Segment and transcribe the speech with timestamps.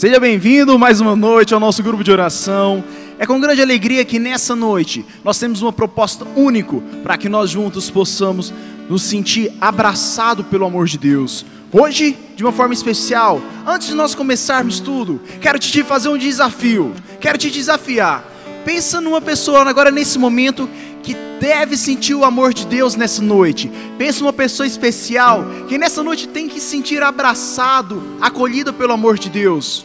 [0.00, 2.82] Seja bem-vindo mais uma noite ao nosso grupo de oração.
[3.18, 7.50] É com grande alegria que nessa noite nós temos uma proposta única para que nós
[7.50, 8.50] juntos possamos
[8.88, 11.44] nos sentir abraçados pelo amor de Deus.
[11.70, 16.94] Hoje, de uma forma especial, antes de nós começarmos tudo, quero te fazer um desafio.
[17.20, 18.24] Quero te desafiar.
[18.64, 20.66] Pensa numa pessoa agora nesse momento
[21.02, 23.70] que deve sentir o amor de Deus nessa noite.
[23.98, 29.28] Pensa numa pessoa especial que nessa noite tem que sentir abraçado, acolhido pelo amor de
[29.28, 29.84] Deus.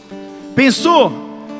[0.55, 1.11] Pensou?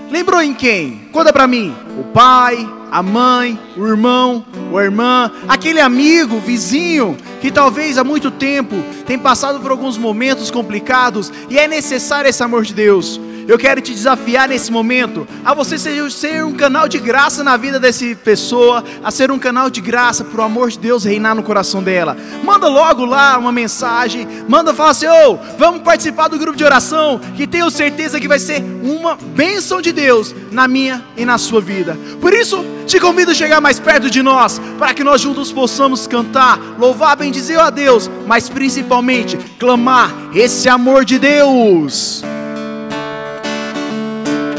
[0.10, 1.10] Lembrou em quem?
[1.12, 1.76] Conta para mim.
[2.00, 8.32] O pai, a mãe, o irmão, a irmã, aquele amigo, vizinho que talvez há muito
[8.32, 8.76] tempo
[9.06, 13.20] tem passado por alguns momentos complicados e é necessário esse amor de Deus.
[13.48, 17.56] Eu quero te desafiar nesse momento a você ser, ser um canal de graça na
[17.56, 21.36] vida dessa pessoa, a ser um canal de graça para o amor de Deus reinar
[21.36, 22.18] no coração dela.
[22.44, 27.20] Manda logo lá uma mensagem, manda falar assim: oh, vamos participar do grupo de oração,
[27.36, 31.62] que tenho certeza que vai ser uma bênção de Deus na minha e na sua
[31.62, 31.98] vida.
[32.20, 36.08] Por isso, te convido a chegar mais perto de nós, para que nós juntos possamos
[36.08, 42.24] cantar, louvar, bendizer a Deus, mas principalmente clamar esse amor de Deus.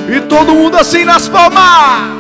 [0.08, 2.16] E todo mundo assim nas palmas.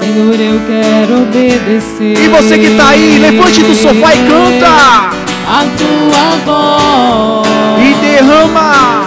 [0.00, 2.18] Senhor, eu quero obedecer.
[2.18, 5.16] E você que está aí, levante do sofá e canta.
[5.46, 7.46] A tua voz.
[7.80, 9.04] E derrama.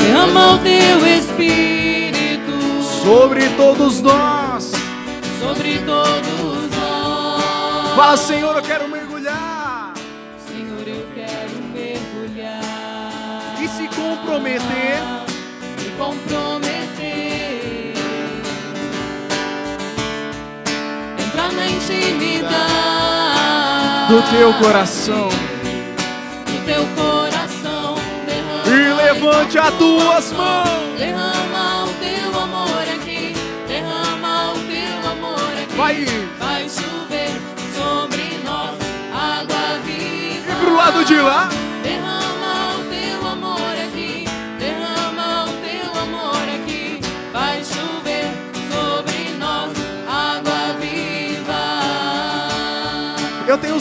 [0.00, 2.82] Derrama o teu espírito.
[3.02, 4.72] Sobre todos nós.
[5.40, 7.94] Sobre todos nós.
[7.94, 9.92] Fala, Senhor, eu quero mergulhar.
[10.46, 12.60] Senhor, eu quero mergulhar.
[13.60, 15.17] E se comprometer
[16.08, 17.92] comprometer.
[21.18, 22.48] Entrar na intimidade
[24.08, 25.28] do teu coração.
[26.46, 27.96] Do teu coração.
[28.66, 30.98] E levante as tuas mãos.
[30.98, 33.34] Derrama o teu amor aqui.
[33.66, 35.76] Derrama o teu amor aqui.
[35.76, 36.06] Vai,
[36.38, 37.32] vai chover
[37.74, 38.76] sobre nós
[39.12, 40.52] água viva.
[40.52, 41.48] E pro lado de lá.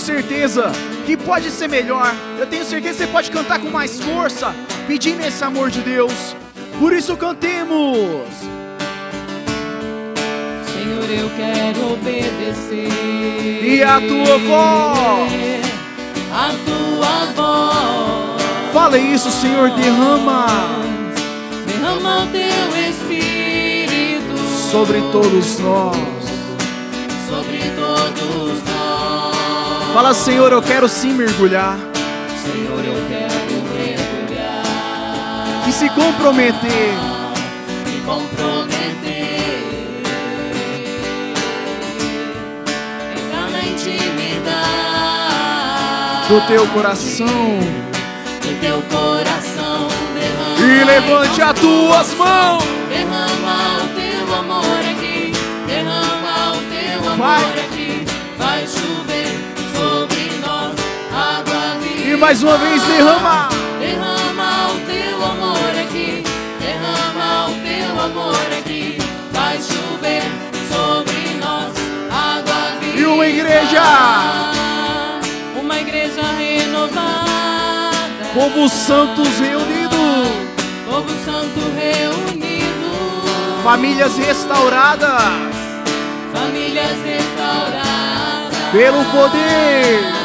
[0.07, 0.71] Certeza
[1.05, 2.15] que pode ser melhor.
[2.39, 4.55] Eu tenho certeza que você pode cantar com mais força,
[4.87, 6.33] pedindo esse amor de Deus.
[6.79, 8.31] Por isso cantemos.
[10.71, 12.87] Senhor, eu quero obedecer.
[13.61, 15.65] E a tua voz.
[16.31, 18.41] A tua voz.
[18.71, 20.45] Fala isso, Senhor, derrama.
[21.67, 24.37] Derrama o teu espírito
[24.71, 26.26] sobre todos nós.
[29.97, 31.75] Fala, Senhor, eu quero sim mergulhar.
[32.43, 33.33] Senhor, eu quero
[33.73, 34.63] mergulhar.
[35.67, 36.93] E se comprometer.
[37.83, 39.63] Me comprometer.
[43.11, 44.67] Entrar na intimidade
[46.29, 47.59] do teu coração.
[48.43, 49.87] Do teu coração.
[50.59, 52.63] E levante as tuas mãos.
[52.87, 55.33] Derrama o teu amor aqui.
[55.65, 57.43] Derrama o teu amor Vai.
[57.65, 58.05] aqui.
[58.37, 58.96] Vai chover
[62.17, 63.49] mais uma vez derrama.
[63.79, 66.23] Derrama o teu amor aqui.
[66.59, 68.97] Derrama o teu amor aqui.
[69.31, 70.23] Vai chover
[70.71, 71.73] sobre nós
[72.11, 72.99] água viva.
[72.99, 73.83] E uma igreja.
[75.61, 77.95] Uma igreja renovada.
[78.33, 80.27] Povo santos reunidos.
[80.89, 83.61] Povo santo reunido.
[83.63, 85.21] Famílias restauradas.
[86.33, 88.57] Famílias restauradas.
[88.71, 90.16] Pelo poder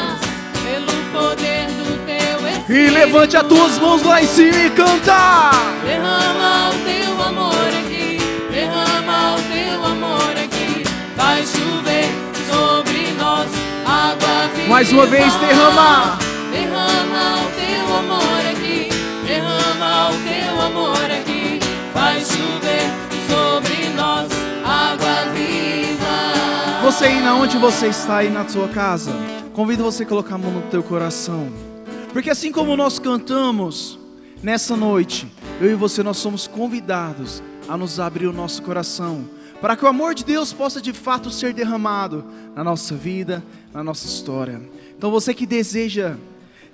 [2.68, 5.50] e levante as tuas mãos lá em cima e canta.
[5.84, 8.18] Derrama o teu amor aqui,
[8.50, 10.84] derrama o teu amor aqui.
[11.16, 12.06] Vai chover
[12.50, 13.48] sobre nós
[13.84, 14.68] água viva.
[14.68, 16.18] Mais uma vez, derrama.
[16.52, 18.88] Derrama o teu amor aqui,
[19.26, 21.60] derrama o teu amor aqui.
[21.92, 22.90] Vai chover
[23.28, 24.28] sobre nós
[24.64, 26.82] água viva.
[26.84, 29.12] Você aí na onde você está aí na sua casa,
[29.52, 31.71] convido você a colocar a mão no teu coração.
[32.12, 33.98] Porque assim como nós cantamos
[34.42, 35.26] nessa noite,
[35.60, 39.24] eu e você nós somos convidados a nos abrir o nosso coração,
[39.62, 42.22] para que o amor de Deus possa de fato ser derramado
[42.54, 43.42] na nossa vida,
[43.72, 44.60] na nossa história.
[44.96, 46.16] Então você que deseja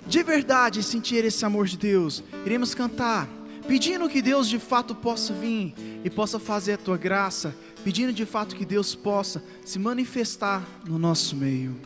[0.05, 3.29] de verdade sentir esse amor de Deus, iremos cantar,
[3.65, 8.25] pedindo que Deus de fato possa vir e possa fazer a tua graça, pedindo de
[8.25, 11.77] fato que Deus possa se manifestar no nosso meio.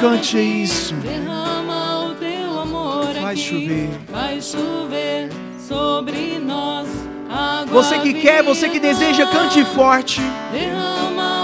[0.00, 0.94] Cante isso.
[0.94, 3.38] Derrama o teu amor Faz aqui.
[3.38, 3.90] chover.
[4.10, 5.28] Faz chover
[5.68, 6.88] sobre nós.
[7.30, 10.20] Água Você que quer, você que deseja, cante forte.
[10.52, 11.41] Derrama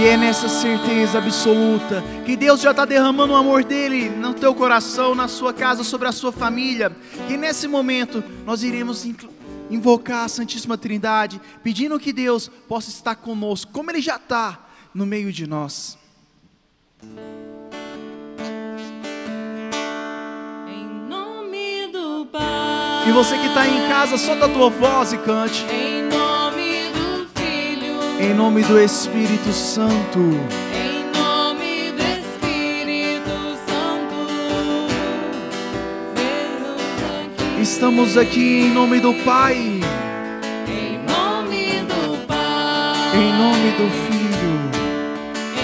[0.00, 4.54] E é nessa certeza absoluta que Deus já está derramando o amor dele no teu
[4.54, 6.90] coração, na sua casa, sobre a sua família.
[7.28, 9.06] Que nesse momento nós iremos
[9.68, 15.04] invocar a Santíssima Trindade, pedindo que Deus possa estar conosco, como ele já está no
[15.04, 15.98] meio de nós.
[20.66, 23.06] Em nome do Pai.
[23.06, 25.62] E você que está em casa, solta a tua voz e cante.
[28.20, 30.18] Em nome do Espírito Santo.
[30.74, 34.18] Em nome do Espírito Santo.
[37.24, 37.62] Aqui.
[37.62, 43.16] Estamos aqui em nome do Pai, Em nome do Pai.
[43.16, 44.70] em nome do Filho,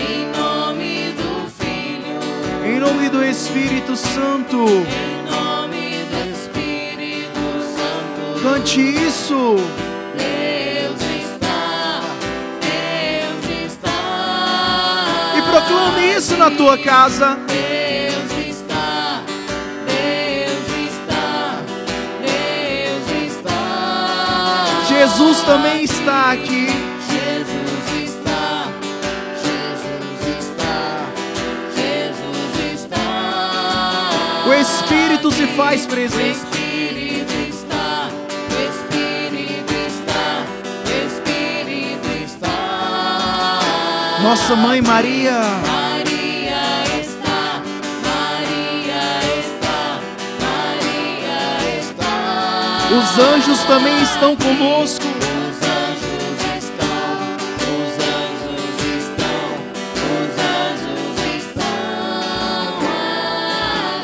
[0.00, 2.20] Em nome do Filho.
[2.64, 4.56] em nome do Espírito Santo.
[4.56, 7.40] Em nome do Espírito
[7.76, 8.42] Santo.
[8.42, 9.56] Cante isso.
[16.16, 17.38] Isso na tua casa.
[17.46, 19.22] Deus está,
[19.84, 21.60] Deus está,
[22.22, 24.86] Deus está.
[24.88, 26.68] Jesus também está aqui.
[27.10, 28.68] Jesus está,
[29.44, 31.04] Jesus está,
[31.76, 34.48] Jesus está.
[34.48, 36.30] O Espírito se faz presente.
[36.30, 40.46] Espírito está, o Espírito está,
[40.80, 43.60] o Espírito está.
[44.22, 45.75] Nossa mãe Maria
[52.88, 55.04] os anjos também estão conosco.
[55.04, 56.86] Os anjos estão,
[57.74, 59.46] os anjos estão,
[60.22, 62.78] os anjos estão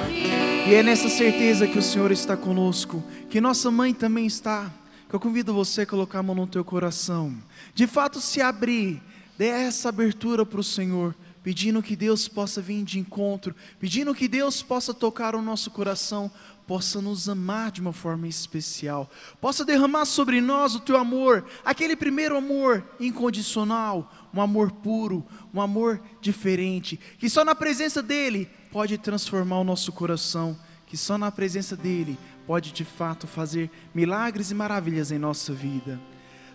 [0.05, 0.71] aqui.
[0.71, 4.71] E é nessa certeza que o Senhor está conosco, que nossa mãe também está.
[5.09, 7.33] Que eu convido você a colocar a mão no teu coração.
[7.75, 9.01] De fato, se abrir,
[9.39, 14.27] dê essa abertura para o Senhor, pedindo que Deus possa vir de encontro, pedindo que
[14.27, 16.31] Deus possa tocar o nosso coração,
[16.66, 21.97] possa nos amar de uma forma especial, possa derramar sobre nós o teu amor, aquele
[21.97, 28.97] primeiro amor incondicional, um amor puro, um amor diferente, que só na presença dEle pode
[28.99, 34.54] transformar o nosso coração, que só na presença dEle pode de fato fazer milagres e
[34.54, 36.00] maravilhas em nossa vida.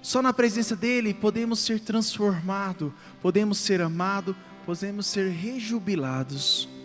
[0.01, 4.35] Só na presença dEle podemos ser transformados, podemos ser amados,
[4.65, 6.76] podemos ser rejubilados.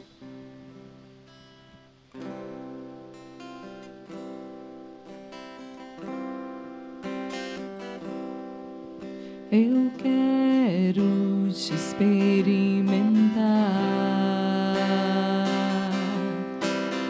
[9.54, 13.12] Eu quero te experimentar.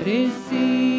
[0.01, 0.92] Preciso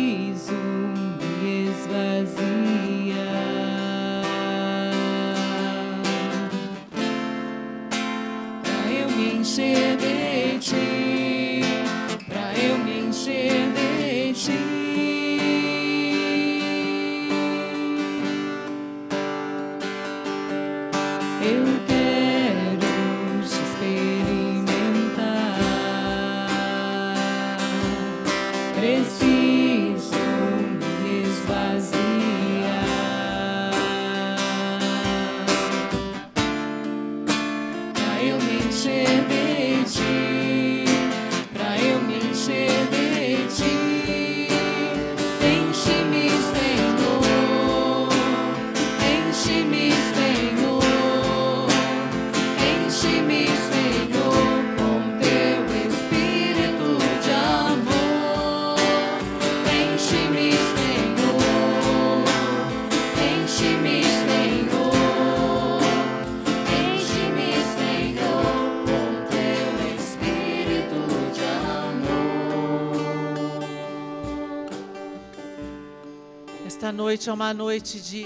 [77.14, 78.26] noite é uma noite de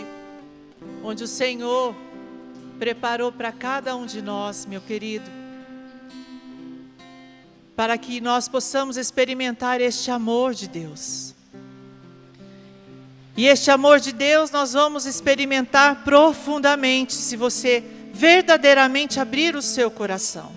[1.03, 1.93] onde o Senhor
[2.79, 5.29] preparou para cada um de nós, meu querido,
[7.75, 11.35] para que nós possamos experimentar este amor de Deus.
[13.35, 19.91] E este amor de Deus nós vamos experimentar profundamente se você verdadeiramente abrir o seu
[19.91, 20.49] coração.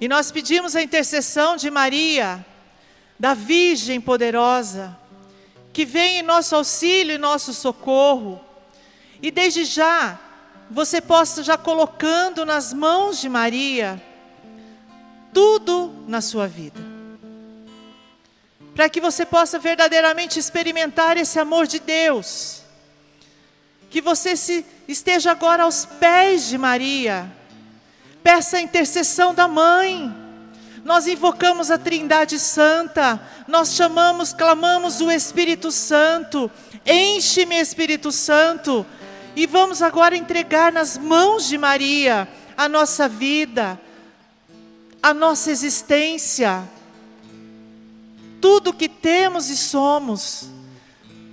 [0.00, 2.44] E nós pedimos a intercessão de Maria,
[3.16, 5.05] da Virgem poderosa,
[5.76, 8.40] que vem em nosso auxílio e nosso socorro.
[9.20, 10.18] E desde já,
[10.70, 14.02] você possa já colocando nas mãos de Maria
[15.34, 16.80] tudo na sua vida.
[18.74, 22.62] Para que você possa verdadeiramente experimentar esse amor de Deus.
[23.90, 27.30] Que você se esteja agora aos pés de Maria.
[28.22, 30.25] Peça a intercessão da mãe.
[30.86, 36.48] Nós invocamos a Trindade Santa, nós chamamos, clamamos o Espírito Santo.
[36.86, 38.86] Enche-me, Espírito Santo,
[39.34, 43.80] e vamos agora entregar nas mãos de Maria a nossa vida,
[45.02, 46.62] a nossa existência,
[48.40, 50.48] tudo que temos e somos,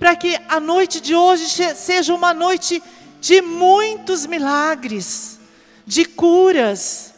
[0.00, 1.46] para que a noite de hoje
[1.76, 2.82] seja uma noite
[3.20, 5.38] de muitos milagres,
[5.86, 7.13] de curas,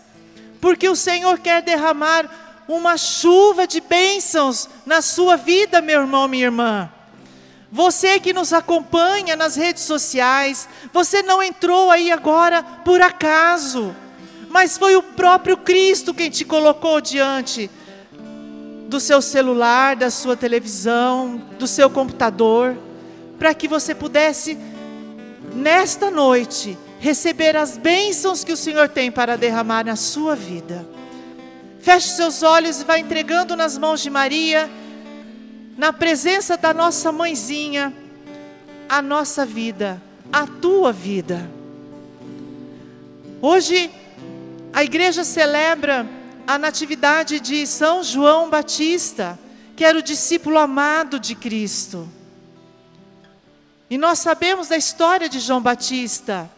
[0.61, 2.29] porque o Senhor quer derramar
[2.69, 6.91] uma chuva de bênçãos na sua vida, meu irmão, minha irmã.
[7.71, 13.95] Você que nos acompanha nas redes sociais, você não entrou aí agora por acaso,
[14.49, 17.71] mas foi o próprio Cristo quem te colocou diante
[18.89, 22.77] do seu celular, da sua televisão, do seu computador,
[23.39, 24.57] para que você pudesse,
[25.53, 30.87] nesta noite, receber as bênçãos que o Senhor tem para derramar na sua vida.
[31.81, 34.69] Feche seus olhos e vá entregando nas mãos de Maria
[35.77, 37.93] na presença da nossa mãezinha,
[38.89, 41.51] a nossa vida, a tua vida.
[43.43, 43.91] Hoje,
[44.73, 46.07] a igreja celebra
[46.47, 49.39] a natividade de São João Batista,
[49.77, 52.09] que era o discípulo amado de Cristo.
[53.91, 56.51] E nós sabemos da história de João Batista.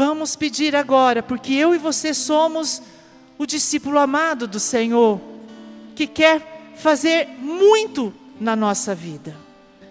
[0.00, 2.80] Vamos pedir agora, porque eu e você somos
[3.36, 5.20] o discípulo amado do Senhor,
[5.94, 9.36] que quer fazer muito na nossa vida.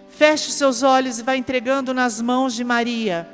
[0.08, 3.28] Feche seus olhos e vá entregando nas mãos de Maria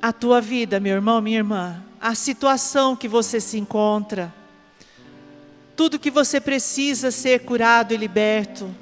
[0.00, 4.32] a tua vida, meu irmão, minha irmã, a situação que você se encontra,
[5.76, 8.74] tudo que você precisa ser curado e liberto,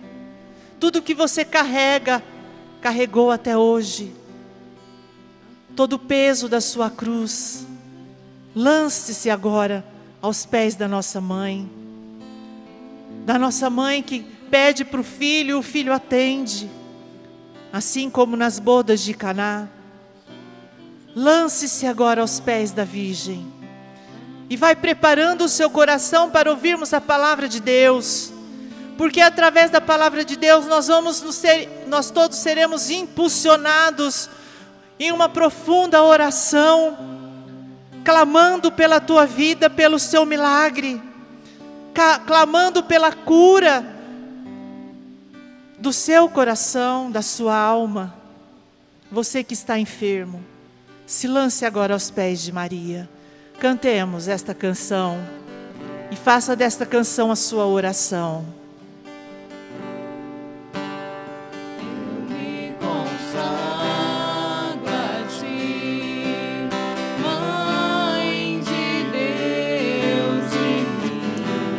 [0.78, 2.22] tudo que você carrega,
[2.80, 4.14] carregou até hoje,
[5.74, 7.66] todo o peso da sua cruz,
[8.54, 9.84] lance-se agora
[10.20, 11.78] aos pés da nossa mãe
[13.28, 14.20] da nossa mãe que
[14.50, 16.70] pede para o filho, o filho atende,
[17.70, 19.68] assim como nas bodas de Caná.
[21.14, 23.46] Lance-se agora aos pés da Virgem
[24.48, 28.32] e vai preparando o seu coração para ouvirmos a palavra de Deus,
[28.96, 34.30] porque através da palavra de Deus nós vamos ser, nós todos seremos impulsionados
[34.98, 36.96] em uma profunda oração,
[38.04, 41.00] clamando pela tua vida, pelo seu milagre
[42.26, 43.84] clamando pela cura
[45.78, 48.14] do seu coração, da sua alma.
[49.10, 50.44] Você que está enfermo,
[51.06, 53.08] se lance agora aos pés de Maria.
[53.58, 55.18] Cantemos esta canção
[56.10, 58.57] e faça desta canção a sua oração.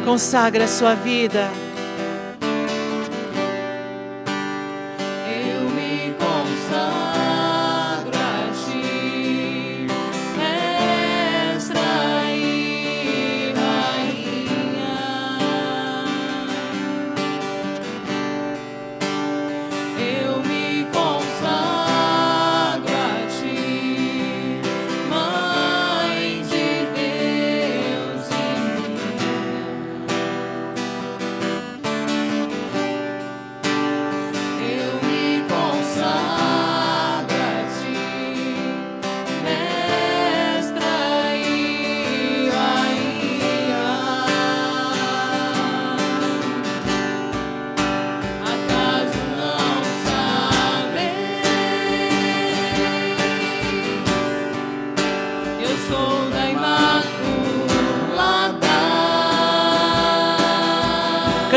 [0.10, 1.69] Consagre a sua vida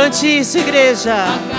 [0.03, 1.52] Cante isso, igreja.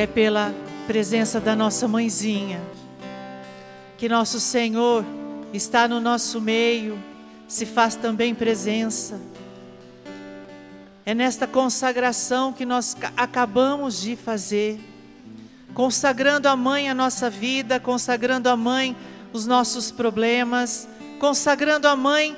[0.00, 0.54] É pela
[0.86, 2.58] presença da nossa mãezinha
[3.98, 5.04] que nosso Senhor
[5.52, 6.98] está no nosso meio,
[7.46, 9.20] se faz também presença.
[11.04, 14.80] É nesta consagração que nós acabamos de fazer,
[15.74, 18.96] consagrando a mãe a nossa vida, consagrando a mãe
[19.34, 22.34] os nossos problemas, consagrando a mãe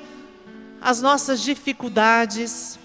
[0.81, 2.77] as nossas dificuldades,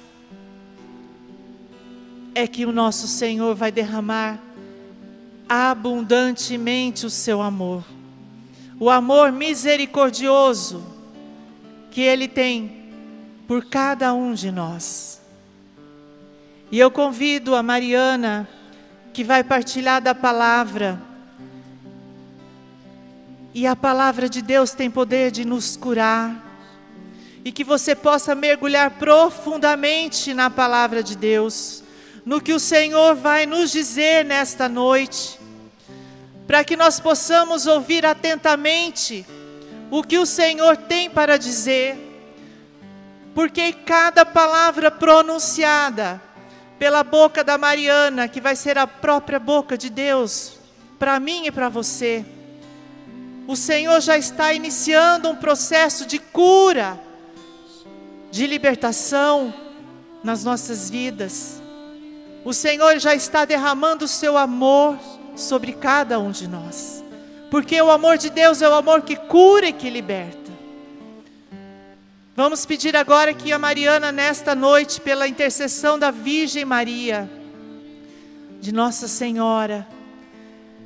[2.33, 4.39] é que o nosso Senhor vai derramar
[5.49, 7.83] abundantemente o seu amor.
[8.79, 10.85] O amor misericordioso
[11.91, 12.79] que Ele tem
[13.49, 15.21] por cada um de nós.
[16.71, 18.47] E eu convido a Mariana,
[19.13, 21.01] que vai partilhar da palavra,
[23.55, 26.45] e a palavra de Deus tem poder de nos curar,
[27.43, 31.83] e que você possa mergulhar profundamente na palavra de Deus,
[32.25, 35.38] no que o Senhor vai nos dizer nesta noite
[36.49, 39.27] para que nós possamos ouvir atentamente
[39.91, 41.95] o que o Senhor tem para dizer,
[43.35, 46.19] porque cada palavra pronunciada
[46.79, 50.55] pela boca da Mariana, que vai ser a própria boca de Deus,
[50.99, 52.25] para mim e para você,
[53.47, 56.99] o Senhor já está iniciando um processo de cura,
[58.31, 59.53] de libertação
[60.25, 61.61] nas nossas vidas.
[62.43, 64.99] O Senhor já está derramando o seu amor
[65.39, 67.03] sobre cada um de nós.
[67.51, 70.49] Porque o amor de Deus é o amor que cura e que liberta.
[72.37, 77.29] Vamos pedir agora que a Mariana, nesta noite, pela intercessão da Virgem Maria,
[78.61, 79.87] de Nossa Senhora,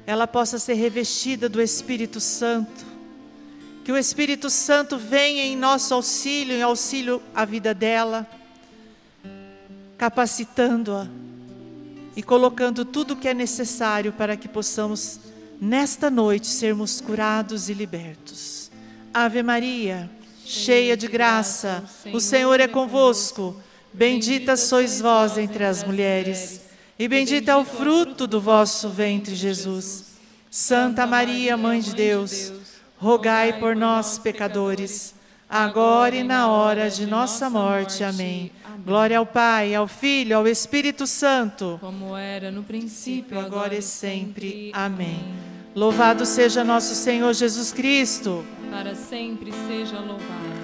[0.06, 2.86] ela possa ser revestida do Espírito Santo.
[3.84, 8.26] Que o Espírito Santo venha em nosso auxílio, em auxílio à vida dela,
[9.98, 11.06] capacitando-a
[12.16, 15.20] e colocando tudo o que é necessário para que possamos,
[15.60, 18.70] nesta noite, sermos curados e libertos.
[19.12, 20.10] Ave Maria,
[20.44, 23.56] cheia de graça, o Senhor é convosco.
[23.92, 26.62] Bendita sois vós entre as mulheres,
[26.98, 30.12] e bendito é o fruto do vosso ventre, Jesus.
[30.50, 32.52] Santa Maria, Mãe de Deus,
[32.96, 35.14] rogai por nós, pecadores,
[35.52, 38.02] agora e na hora de nossa morte.
[38.02, 38.50] Amém.
[38.84, 41.76] Glória ao Pai, ao Filho, ao Espírito Santo.
[41.78, 44.70] Como era no princípio, agora e sempre.
[44.72, 45.20] Amém.
[45.74, 48.44] Louvado seja nosso Senhor Jesus Cristo.
[48.70, 50.61] Para sempre seja louvado.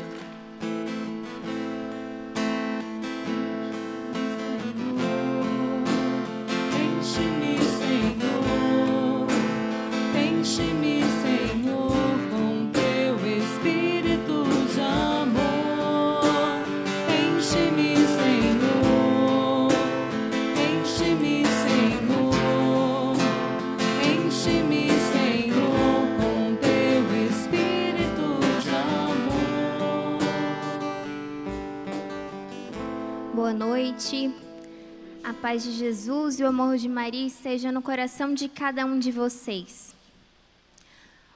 [35.48, 39.10] Paz de Jesus e o amor de Maria esteja no coração de cada um de
[39.10, 39.94] vocês.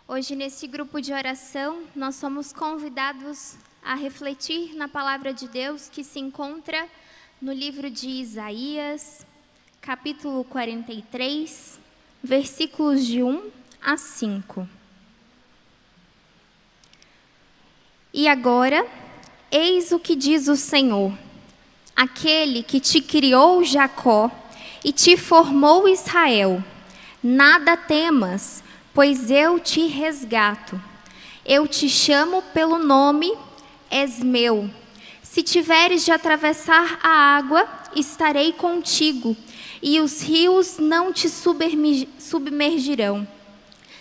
[0.07, 6.05] Hoje, nesse grupo de oração, nós somos convidados a refletir na palavra de Deus que
[6.05, 6.87] se encontra
[7.41, 9.25] no livro de Isaías,
[9.81, 11.81] capítulo 43,
[12.23, 14.69] versículos de 1 a 5.
[18.13, 18.87] E agora,
[19.51, 21.17] eis o que diz o Senhor
[21.97, 24.31] aquele que te criou, Jacó,
[24.85, 26.63] e te formou, Israel.
[27.23, 30.81] Nada temas, pois eu te resgato.
[31.45, 33.33] Eu te chamo pelo nome,
[33.91, 34.69] és meu.
[35.23, 39.37] Se tiveres de atravessar a água, estarei contigo,
[39.81, 43.27] e os rios não te submergirão.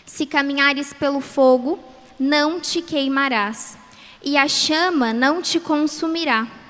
[0.06, 1.80] Se caminhares pelo fogo,
[2.20, 3.78] não te queimarás,
[4.24, 6.61] e a chama não te consumirá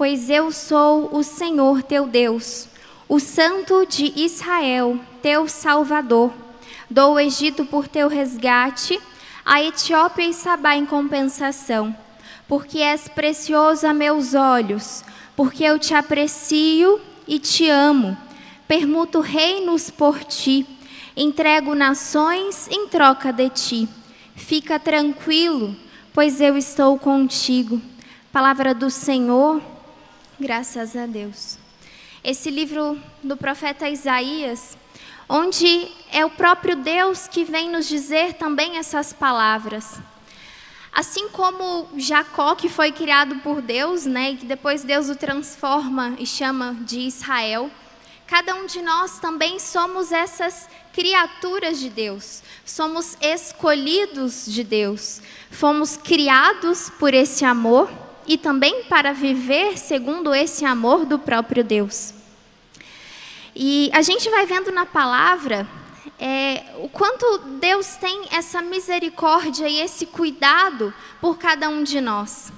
[0.00, 2.66] pois eu sou o Senhor teu Deus,
[3.06, 6.32] o Santo de Israel, teu Salvador.
[6.88, 8.98] Dou o Egito por teu resgate,
[9.44, 11.94] a Etiópia e Sabá em compensação,
[12.48, 15.04] porque és precioso a meus olhos,
[15.36, 18.16] porque eu te aprecio e te amo.
[18.66, 20.66] Permuto reinos por ti,
[21.14, 23.88] entrego nações em troca de ti.
[24.34, 25.76] Fica tranquilo,
[26.14, 27.78] pois eu estou contigo.
[28.32, 29.60] Palavra do Senhor,
[30.40, 31.58] Graças a Deus.
[32.24, 34.74] Esse livro do profeta Isaías,
[35.28, 40.00] onde é o próprio Deus que vem nos dizer também essas palavras.
[40.90, 46.14] Assim como Jacó, que foi criado por Deus, né, e que depois Deus o transforma
[46.18, 47.70] e chama de Israel,
[48.26, 55.96] Cada um de nós também somos essas criaturas de Deus, somos escolhidos de Deus, fomos
[55.96, 57.90] criados por esse amor
[58.30, 62.14] e também para viver segundo esse amor do próprio Deus.
[63.56, 65.66] E a gente vai vendo na palavra
[66.16, 72.52] é, o quanto Deus tem essa misericórdia e esse cuidado por cada um de nós.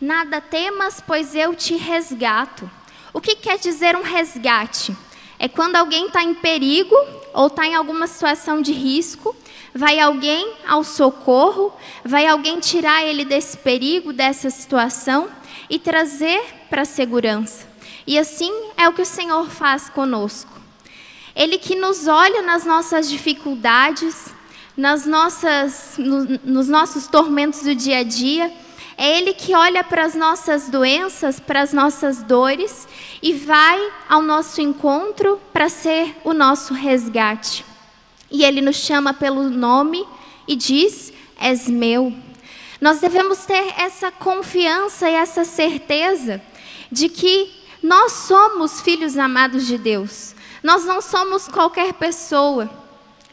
[0.00, 2.70] Nada temas, pois eu te resgato.
[3.12, 4.96] O que quer dizer um resgate?
[5.36, 6.94] É quando alguém está em perigo
[7.34, 9.34] ou está em alguma situação de risco,
[9.78, 11.72] vai alguém ao socorro,
[12.04, 15.28] vai alguém tirar ele desse perigo, dessa situação
[15.70, 17.64] e trazer para a segurança.
[18.04, 20.50] E assim é o que o Senhor faz conosco.
[21.32, 24.34] Ele que nos olha nas nossas dificuldades,
[24.76, 28.52] nas nossas, no, nos nossos tormentos do dia a dia,
[28.96, 32.88] é Ele que olha para as nossas doenças, para as nossas dores
[33.22, 37.67] e vai ao nosso encontro para ser o nosso resgate.
[38.30, 40.06] E Ele nos chama pelo nome
[40.46, 42.12] e diz: És meu.
[42.80, 46.40] Nós devemos ter essa confiança e essa certeza
[46.90, 47.50] de que
[47.82, 50.34] nós somos filhos amados de Deus.
[50.62, 52.70] Nós não somos qualquer pessoa.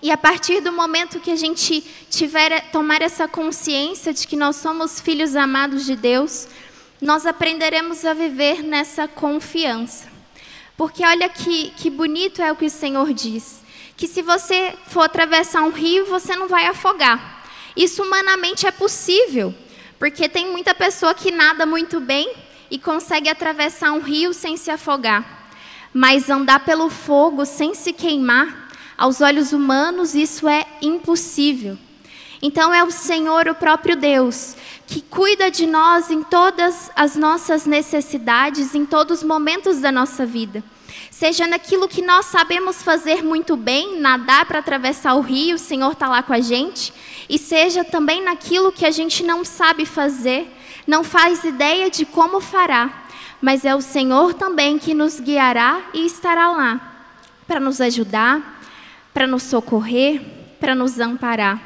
[0.01, 4.55] E a partir do momento que a gente tiver tomar essa consciência de que nós
[4.58, 6.47] somos filhos amados de Deus,
[7.01, 10.08] nós aprenderemos a viver nessa confiança.
[10.77, 13.63] Porque olha que, que bonito é o que o Senhor diz:
[13.97, 17.43] que se você for atravessar um rio, você não vai afogar.
[17.75, 19.53] Isso humanamente é possível,
[19.97, 22.34] porque tem muita pessoa que nada muito bem
[22.69, 25.49] e consegue atravessar um rio sem se afogar.
[25.93, 31.77] Mas andar pelo fogo sem se queimar aos olhos humanos, isso é impossível.
[32.41, 34.55] Então, é o Senhor, o próprio Deus,
[34.86, 40.25] que cuida de nós em todas as nossas necessidades, em todos os momentos da nossa
[40.25, 40.63] vida.
[41.17, 45.93] Seja naquilo que nós sabemos fazer muito bem, nadar para atravessar o rio, o Senhor
[45.93, 46.93] está lá com a gente.
[47.30, 50.54] E seja também naquilo que a gente não sabe fazer,
[50.86, 53.06] não faz ideia de como fará.
[53.41, 57.06] Mas é o Senhor também que nos guiará e estará lá
[57.47, 58.62] para nos ajudar,
[59.13, 60.21] para nos socorrer,
[60.60, 61.62] para nos amparar.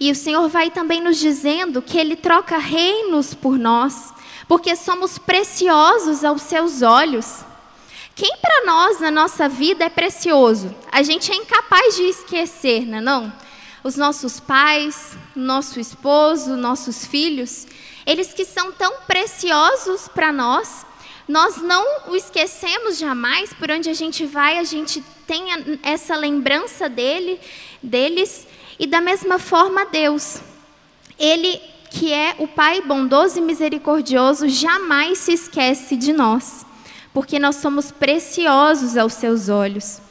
[0.00, 4.12] E o Senhor vai também nos dizendo que Ele troca reinos por nós,
[4.48, 7.44] porque somos preciosos aos seus olhos.
[8.16, 10.74] Quem para nós na nossa vida é precioso?
[10.92, 13.32] A gente é incapaz de esquecer, não é não?
[13.82, 17.66] Os nossos pais, nosso esposo, nossos filhos,
[18.06, 20.86] eles que são tão preciosos para nós,
[21.26, 25.46] nós não o esquecemos jamais, por onde a gente vai, a gente tem
[25.82, 27.40] essa lembrança dele,
[27.82, 28.46] deles,
[28.78, 30.38] e da mesma forma Deus.
[31.18, 36.66] Ele que é o Pai bondoso e misericordioso, jamais se esquece de nós,
[37.14, 40.02] porque nós somos preciosos aos seus olhos.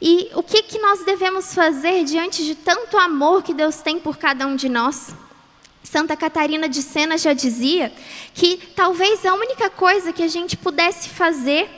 [0.00, 4.16] E o que, que nós devemos fazer diante de tanto amor que Deus tem por
[4.16, 5.12] cada um de nós?
[5.82, 7.92] Santa Catarina de Sena já dizia
[8.32, 11.68] que talvez a única coisa que a gente pudesse fazer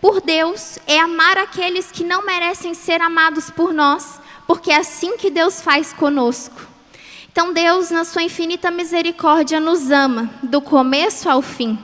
[0.00, 5.16] por Deus é amar aqueles que não merecem ser amados por nós, porque é assim
[5.16, 6.60] que Deus faz conosco.
[7.32, 11.76] Então, Deus, na sua infinita misericórdia, nos ama, do começo ao fim.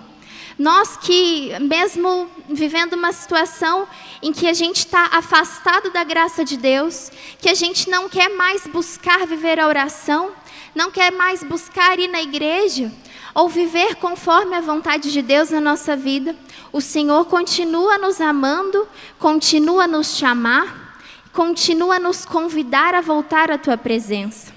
[0.60, 3.88] Nós que, mesmo vivendo uma situação
[4.20, 8.28] em que a gente está afastado da graça de Deus, que a gente não quer
[8.28, 10.32] mais buscar viver a oração,
[10.74, 12.92] não quer mais buscar ir na igreja
[13.34, 16.36] ou viver conforme a vontade de Deus na nossa vida,
[16.70, 18.86] o Senhor continua nos amando,
[19.18, 20.98] continua nos chamar,
[21.32, 24.49] continua nos convidar a voltar à tua presença.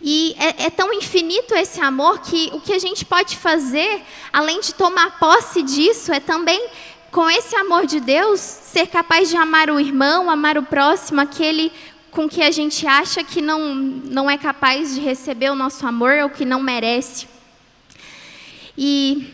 [0.00, 4.60] E é, é, tão infinito esse amor que o que a gente pode fazer, além
[4.60, 6.68] de tomar posse disso, é também,
[7.10, 11.72] com esse amor de Deus, ser capaz de amar o irmão, amar o próximo, aquele
[12.10, 16.18] com que a gente acha que não, não é capaz de receber o nosso amor
[16.22, 17.26] ou que não merece.
[18.76, 19.32] E,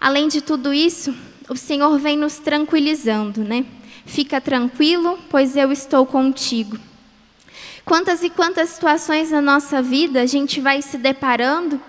[0.00, 1.14] além de tudo isso,
[1.48, 3.66] o Senhor vem nos tranquilizando, né?
[4.06, 6.78] Fica tranquilo, pois eu estou contigo.
[7.88, 11.80] Quantas e quantas situações na nossa vida a gente vai se deparando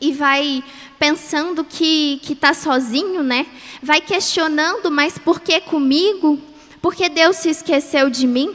[0.00, 0.64] e vai
[0.98, 3.46] pensando que está sozinho, né?
[3.80, 6.40] Vai questionando, mas por que comigo?
[6.82, 8.52] Por que Deus se esqueceu de mim?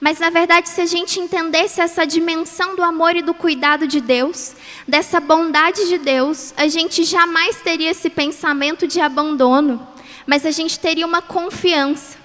[0.00, 4.00] Mas na verdade, se a gente entendesse essa dimensão do amor e do cuidado de
[4.00, 4.54] Deus,
[4.86, 9.84] dessa bondade de Deus, a gente jamais teria esse pensamento de abandono,
[10.24, 12.16] mas a gente teria uma confiança,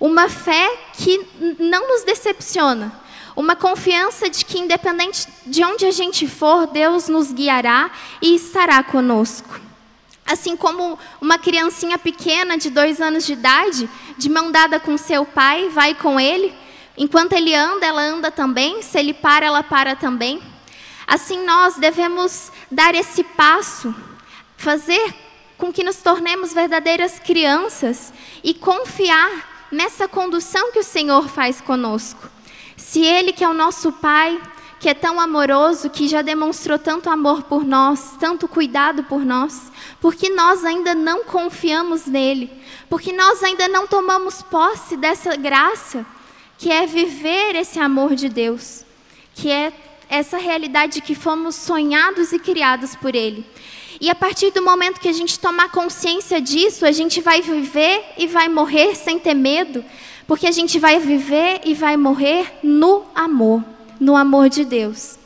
[0.00, 1.20] uma fé que
[1.58, 3.01] não nos decepciona,
[3.34, 7.90] uma confiança de que, independente de onde a gente for, Deus nos guiará
[8.20, 9.60] e estará conosco.
[10.24, 15.24] Assim como uma criancinha pequena de dois anos de idade, de mão dada com seu
[15.24, 16.54] pai, vai com ele.
[16.96, 18.82] Enquanto ele anda, ela anda também.
[18.82, 20.40] Se ele para, ela para também.
[21.06, 23.94] Assim nós devemos dar esse passo,
[24.56, 25.14] fazer
[25.58, 32.31] com que nos tornemos verdadeiras crianças e confiar nessa condução que o Senhor faz conosco.
[32.82, 34.42] Se Ele, que é o nosso Pai,
[34.80, 39.70] que é tão amoroso, que já demonstrou tanto amor por nós, tanto cuidado por nós,
[40.00, 42.50] porque nós ainda não confiamos nele,
[42.90, 46.04] porque nós ainda não tomamos posse dessa graça,
[46.58, 48.84] que é viver esse amor de Deus,
[49.32, 49.72] que é
[50.08, 53.46] essa realidade que fomos sonhados e criados por Ele.
[54.00, 58.04] E a partir do momento que a gente tomar consciência disso, a gente vai viver
[58.18, 59.84] e vai morrer sem ter medo,
[60.32, 63.62] porque a gente vai viver e vai morrer no amor
[64.00, 65.18] no amor de Deus.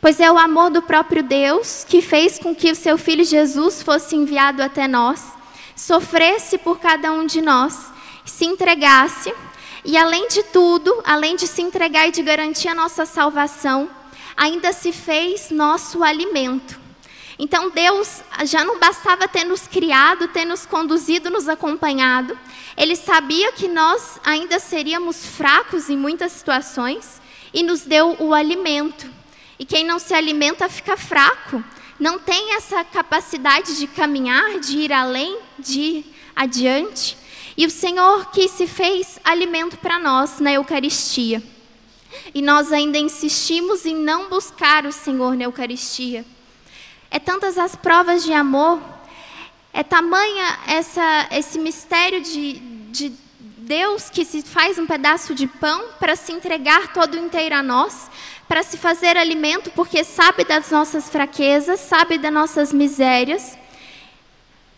[0.00, 3.82] Pois é o amor do próprio Deus que fez com que o seu filho Jesus
[3.82, 5.32] fosse enviado até nós,
[5.74, 7.90] sofresse por cada um de nós,
[8.24, 9.34] se entregasse
[9.84, 13.90] e, além de tudo, além de se entregar e de garantir a nossa salvação,
[14.36, 16.78] ainda se fez nosso alimento.
[17.36, 22.38] Então Deus já não bastava ter nos criado, ter nos conduzido, nos acompanhado.
[22.76, 27.20] Ele sabia que nós ainda seríamos fracos em muitas situações
[27.52, 29.10] e nos deu o alimento.
[29.58, 31.62] E quem não se alimenta fica fraco,
[31.98, 37.16] não tem essa capacidade de caminhar, de ir além, de ir adiante.
[37.56, 41.42] E o Senhor que se fez alimento para nós na Eucaristia.
[42.34, 46.24] E nós ainda insistimos em não buscar o Senhor na Eucaristia.
[47.10, 48.80] É tantas as provas de amor,
[49.72, 52.54] é tamanha essa, esse mistério de,
[52.90, 53.12] de
[53.56, 58.10] Deus que se faz um pedaço de pão para se entregar todo inteiro a nós,
[58.46, 63.56] para se fazer alimento, porque sabe das nossas fraquezas, sabe das nossas misérias.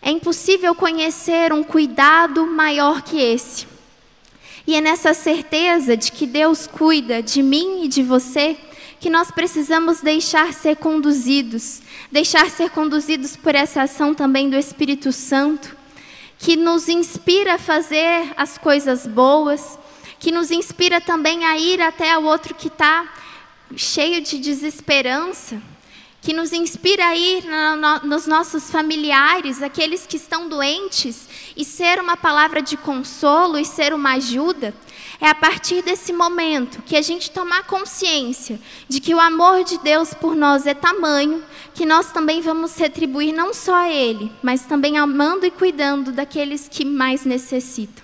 [0.01, 3.67] É impossível conhecer um cuidado maior que esse.
[4.65, 8.57] E é nessa certeza de que Deus cuida de mim e de você
[9.05, 11.79] que nós precisamos deixar ser conduzidos,
[12.11, 15.77] deixar ser conduzidos por essa ação também do Espírito Santo
[16.39, 19.77] que nos inspira a fazer as coisas boas,
[20.19, 23.07] que nos inspira também a ir até o outro que está
[23.75, 25.61] cheio de desesperança,
[26.19, 27.43] que nos inspira a ir
[28.05, 33.93] nos nossos familiares, aqueles que estão doentes, e ser uma palavra de consolo e ser
[33.93, 34.73] uma ajuda.
[35.19, 39.77] É a partir desse momento que a gente tomar consciência de que o amor de
[39.79, 44.65] Deus por nós é tamanho que nós também vamos retribuir não só a Ele, mas
[44.65, 48.03] também amando e cuidando daqueles que mais necessitam.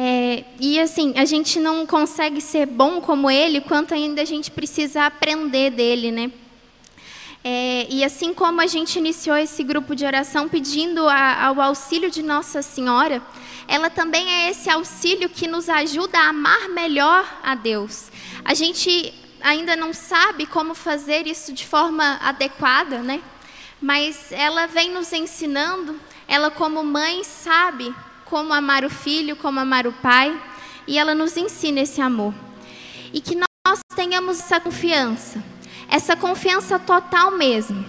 [0.00, 4.48] É, e assim, a gente não consegue ser bom como Ele, quanto ainda a gente
[4.48, 6.30] precisa aprender dele, né?
[7.50, 12.10] É, e assim como a gente iniciou esse grupo de oração pedindo a, ao auxílio
[12.10, 13.22] de Nossa Senhora,
[13.66, 18.10] ela também é esse auxílio que nos ajuda a amar melhor a Deus.
[18.44, 23.22] A gente ainda não sabe como fazer isso de forma adequada, né?
[23.80, 27.94] Mas ela vem nos ensinando, ela como mãe sabe
[28.26, 30.38] como amar o filho, como amar o pai,
[30.86, 32.34] e ela nos ensina esse amor.
[33.10, 35.42] E que nós tenhamos essa confiança
[35.88, 37.84] essa confiança total mesmo,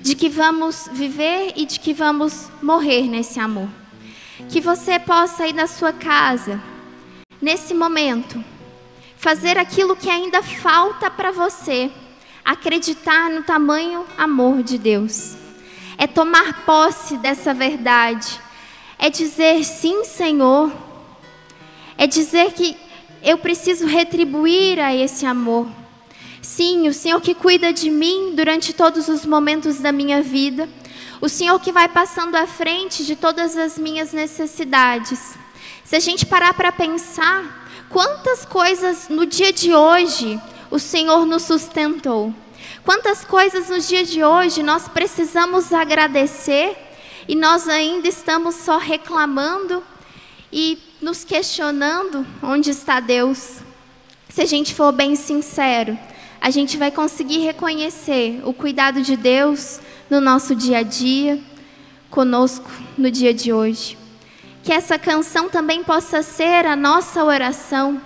[0.00, 3.68] de que vamos viver e de que vamos morrer nesse amor.
[4.48, 6.60] Que você possa ir na sua casa,
[7.40, 8.42] nesse momento,
[9.16, 11.90] fazer aquilo que ainda falta para você,
[12.44, 15.36] acreditar no tamanho amor de Deus.
[15.96, 18.38] É tomar posse dessa verdade,
[18.98, 20.72] é dizer sim, Senhor,
[21.96, 22.76] é dizer que
[23.22, 25.66] eu preciso retribuir a esse amor.
[26.48, 30.66] Sim, o Senhor que cuida de mim durante todos os momentos da minha vida.
[31.20, 35.36] O Senhor que vai passando à frente de todas as minhas necessidades.
[35.84, 41.42] Se a gente parar para pensar, quantas coisas no dia de hoje o Senhor nos
[41.42, 42.34] sustentou.
[42.82, 46.74] Quantas coisas no dia de hoje nós precisamos agradecer
[47.28, 49.84] e nós ainda estamos só reclamando
[50.50, 53.58] e nos questionando onde está Deus.
[54.30, 55.96] Se a gente for bem sincero,
[56.40, 61.40] a gente vai conseguir reconhecer o cuidado de Deus no nosso dia a dia,
[62.10, 63.98] conosco no dia de hoje.
[64.62, 68.00] Que essa canção também possa ser a nossa oração,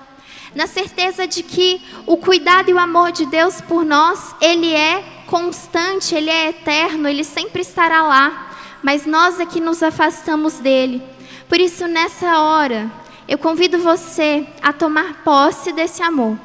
[0.54, 5.02] na certeza de que o cuidado e o amor de Deus por nós, ele é
[5.26, 8.50] constante, ele é eterno, ele sempre estará lá,
[8.82, 11.02] mas nós é que nos afastamos dele.
[11.48, 12.90] Por isso, nessa hora,
[13.28, 16.38] eu convido você a tomar posse desse amor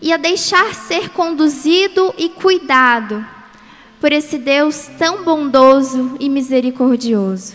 [0.00, 3.24] e a deixar ser conduzido e cuidado
[4.00, 7.54] por esse Deus tão bondoso e misericordioso.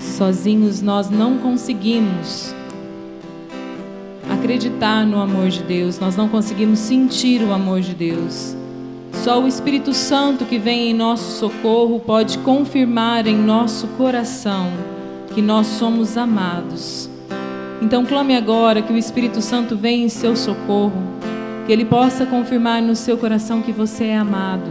[0.00, 2.52] Sozinhos nós não conseguimos
[4.28, 8.56] acreditar no amor de Deus, nós não conseguimos sentir o amor de Deus.
[9.22, 14.72] Só o Espírito Santo que vem em nosso socorro pode confirmar em nosso coração
[15.34, 17.08] que nós somos amados.
[17.80, 21.02] Então clame agora que o Espírito Santo venha em seu socorro,
[21.66, 24.70] que ele possa confirmar no seu coração que você é amado,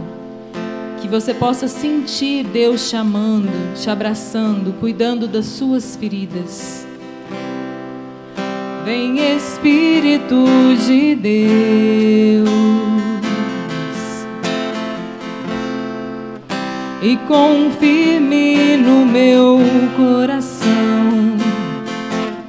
[1.00, 6.86] que você possa sentir Deus te amando, te abraçando, cuidando das suas feridas.
[8.84, 10.44] Vem Espírito
[10.86, 12.48] de Deus
[17.02, 19.58] e confirme no meu
[19.96, 20.17] coração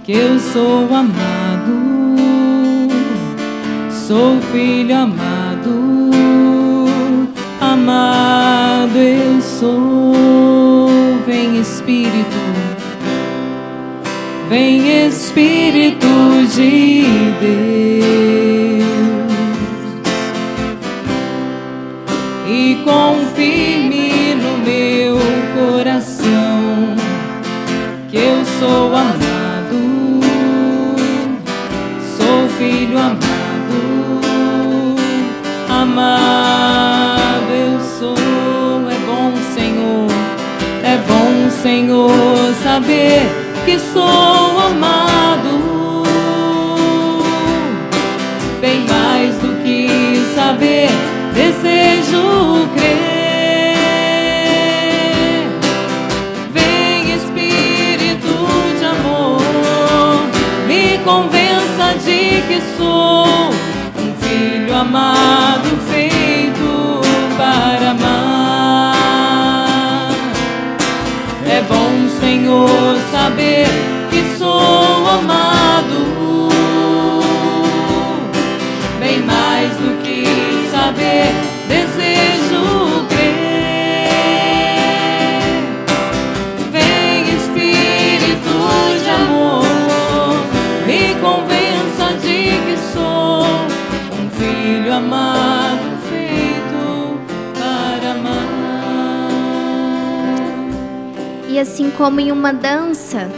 [0.10, 2.18] que eu sou amado,
[3.91, 6.10] sou filho amado,
[7.62, 10.89] amado eu sou.
[11.28, 12.39] Vem Espírito,
[14.49, 16.07] vem Espírito
[16.55, 17.03] de
[17.39, 18.49] Deus
[41.62, 42.12] Senhor,
[42.64, 43.22] saber
[43.66, 46.03] que sou amado.
[48.62, 50.89] Bem mais do que saber,
[51.34, 53.20] desejo crer.
[62.49, 65.78] que sou um filho amado
[73.30, 73.88] saber
[102.00, 103.30] como em uma dança,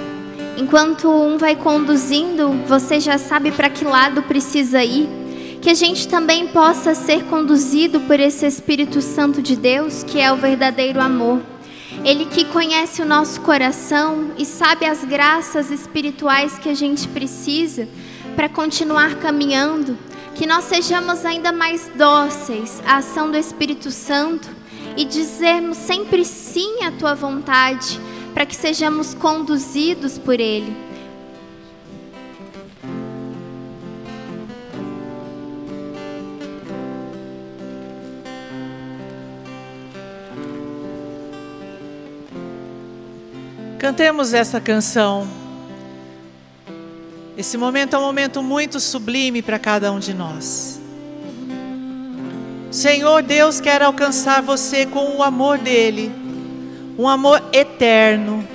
[0.55, 5.09] enquanto um vai conduzindo, você já sabe para que lado precisa ir.
[5.59, 10.31] Que a gente também possa ser conduzido por esse Espírito Santo de Deus, que é
[10.31, 11.41] o verdadeiro amor.
[12.05, 17.87] Ele que conhece o nosso coração e sabe as graças espirituais que a gente precisa
[18.35, 19.97] para continuar caminhando
[20.35, 24.47] que nós sejamos ainda mais dóceis à ação do Espírito Santo
[24.95, 27.99] e dizermos sempre sim à tua vontade,
[28.33, 30.75] para que sejamos conduzidos por Ele.
[43.81, 45.27] Cantemos essa canção.
[47.35, 50.79] Esse momento é um momento muito sublime para cada um de nós.
[52.69, 56.11] Senhor Deus quer alcançar você com o amor dele,
[57.01, 58.47] um amor eterno,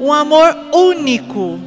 [0.00, 1.60] um amor único.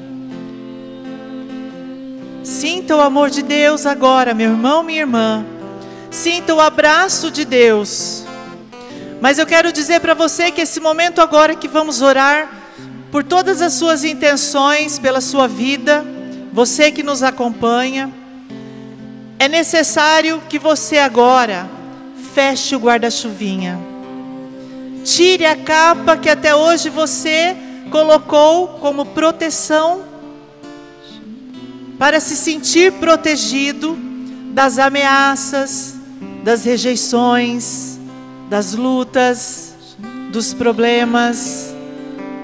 [2.43, 5.45] Sinta o amor de Deus agora, meu irmão, minha irmã.
[6.09, 8.25] Sinta o abraço de Deus.
[9.21, 12.49] Mas eu quero dizer para você que esse momento agora que vamos orar
[13.11, 16.03] por todas as suas intenções, pela sua vida,
[16.51, 18.11] você que nos acompanha,
[19.37, 21.69] é necessário que você agora
[22.33, 23.90] feche o guarda-chuvinha.
[25.03, 27.55] Tire a capa que até hoje você
[27.89, 30.03] colocou como proteção
[31.97, 33.97] para se sentir protegido
[34.53, 35.95] das ameaças,
[36.43, 37.99] das rejeições,
[38.49, 39.75] das lutas,
[40.31, 41.73] dos problemas,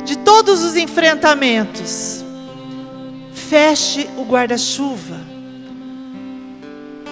[0.06, 2.24] de todos os enfrentamentos
[3.50, 5.16] feche o guarda-chuva.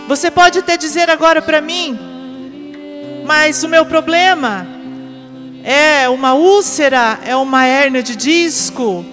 [0.07, 1.97] Você pode até dizer agora para mim,
[3.25, 4.67] mas o meu problema
[5.65, 9.03] é uma úlcera, é uma hérnia de disco,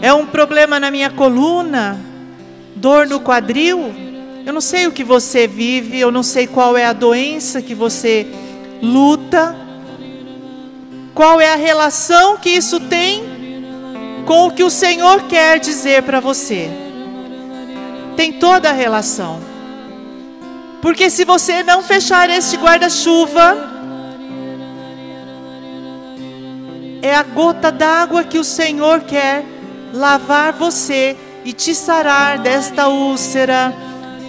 [0.00, 2.00] é um problema na minha coluna,
[2.74, 3.94] dor no quadril.
[4.46, 7.74] Eu não sei o que você vive, eu não sei qual é a doença que
[7.74, 8.26] você
[8.82, 9.54] luta,
[11.14, 13.22] qual é a relação que isso tem
[14.24, 16.70] com o que o Senhor quer dizer para você.
[18.16, 19.40] Tem toda a relação.
[20.80, 23.81] Porque se você não fechar este guarda-chuva,
[27.02, 29.44] é a gota d'água que o Senhor quer
[29.92, 33.74] lavar você e te sarar desta úlcera,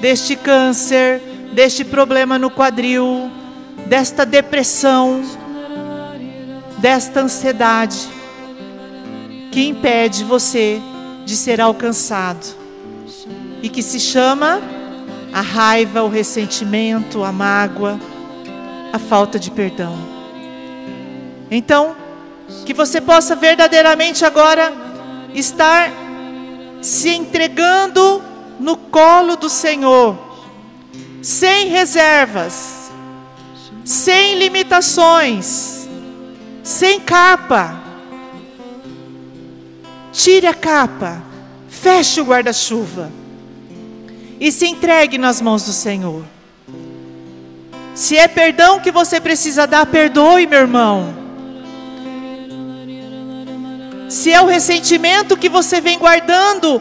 [0.01, 1.21] deste câncer,
[1.53, 3.31] deste problema no quadril,
[3.85, 5.21] desta depressão,
[6.79, 8.09] desta ansiedade
[9.51, 10.81] que impede você
[11.25, 12.43] de ser alcançado
[13.61, 14.59] e que se chama
[15.31, 17.99] a raiva, o ressentimento, a mágoa,
[18.91, 19.95] a falta de perdão.
[21.51, 22.02] Então,
[22.65, 24.73] que você possa verdadeiramente agora
[25.33, 25.91] estar
[26.81, 28.21] se entregando
[28.59, 30.17] no colo do Senhor,
[31.21, 32.91] sem reservas,
[33.85, 35.87] sem limitações,
[36.61, 37.81] sem capa.
[40.11, 41.23] Tire a capa,
[41.67, 43.11] feche o guarda-chuva
[44.39, 46.23] e se entregue nas mãos do Senhor.
[47.95, 51.22] Se é perdão que você precisa dar, perdoe, meu irmão.
[54.13, 56.79] Se é o ressentimento que você vem guardando,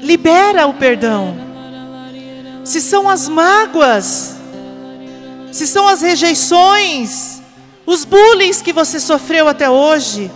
[0.00, 1.36] libera o perdão.
[2.64, 4.36] Se são as mágoas,
[5.52, 7.42] se são as rejeições,
[7.84, 10.30] os bullying que você sofreu até hoje.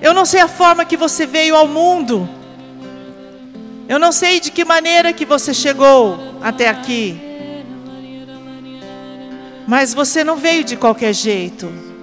[0.00, 2.28] Eu não sei a forma que você veio ao mundo.
[3.88, 7.20] Eu não sei de que maneira que você chegou até aqui.
[9.66, 11.93] Mas você não veio de qualquer jeito.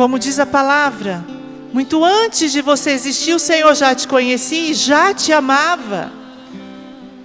[0.00, 1.22] Como diz a palavra,
[1.74, 6.10] muito antes de você existir, o Senhor já te conhecia e já te amava.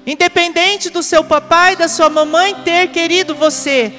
[0.06, 3.94] Independente do seu papai, da sua mamãe ter querido você,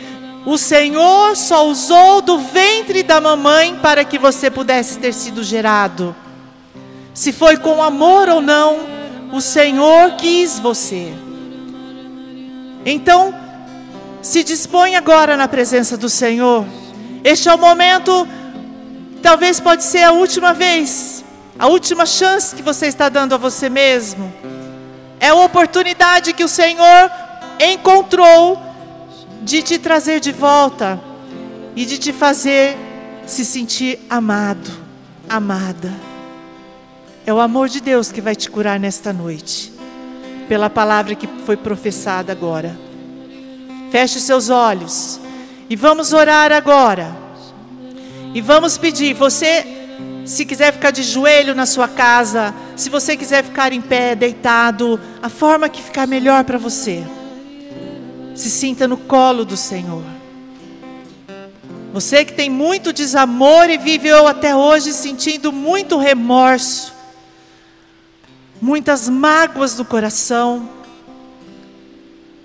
[0.44, 6.14] o Senhor só usou do ventre da mamãe para que você pudesse ter sido gerado.
[7.14, 8.80] Se foi com amor ou não,
[9.32, 11.14] o Senhor quis você.
[12.84, 13.34] Então,
[14.20, 16.66] se dispõe agora na presença do Senhor.
[17.24, 18.28] Este é o momento
[19.26, 21.24] Talvez pode ser a última vez,
[21.58, 24.32] a última chance que você está dando a você mesmo.
[25.18, 27.10] É a oportunidade que o Senhor
[27.58, 28.56] encontrou
[29.42, 31.00] de te trazer de volta
[31.74, 32.76] e de te fazer
[33.26, 34.70] se sentir amado,
[35.28, 35.92] amada.
[37.26, 39.72] É o amor de Deus que vai te curar nesta noite,
[40.48, 42.78] pela palavra que foi professada agora.
[43.90, 45.18] Feche seus olhos
[45.68, 47.25] e vamos orar agora.
[48.34, 49.64] E vamos pedir, você,
[50.24, 55.00] se quiser ficar de joelho na sua casa, se você quiser ficar em pé, deitado,
[55.22, 57.04] a forma que ficar melhor para você.
[58.34, 60.04] Se sinta no colo do Senhor.
[61.92, 66.92] Você que tem muito desamor e viveu até hoje sentindo muito remorso,
[68.60, 70.68] muitas mágoas no coração,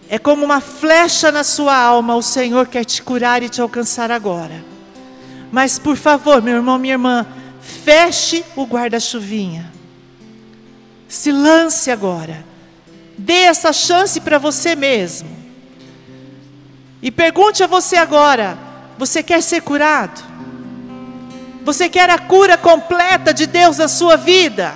[0.08, 4.10] é como uma flecha na sua alma, o Senhor quer te curar e te alcançar
[4.10, 4.71] agora.
[5.52, 7.26] Mas por favor, meu irmão, minha irmã,
[7.60, 9.72] feche o guarda-chuvinha.
[11.08, 12.46] Se lance agora.
[13.18, 15.30] Dê essa chance para você mesmo.
[17.02, 18.58] E pergunte a você agora:
[18.98, 20.24] você quer ser curado?
[21.64, 24.74] Você quer a cura completa de Deus na sua vida?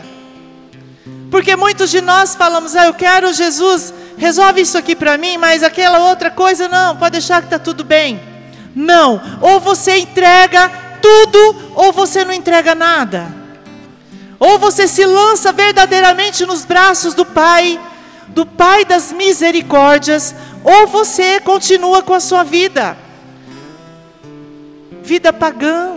[1.32, 5.64] Porque muitos de nós falamos: ah, eu quero Jesus, resolve isso aqui para mim, mas
[5.64, 8.35] aquela outra coisa não, pode deixar que está tudo bem.
[8.76, 10.70] Não, ou você entrega
[11.02, 13.34] tudo, ou você não entrega nada.
[14.38, 17.80] Ou você se lança verdadeiramente nos braços do Pai,
[18.28, 22.98] do Pai das misericórdias, ou você continua com a sua vida,
[25.02, 25.96] vida pagã,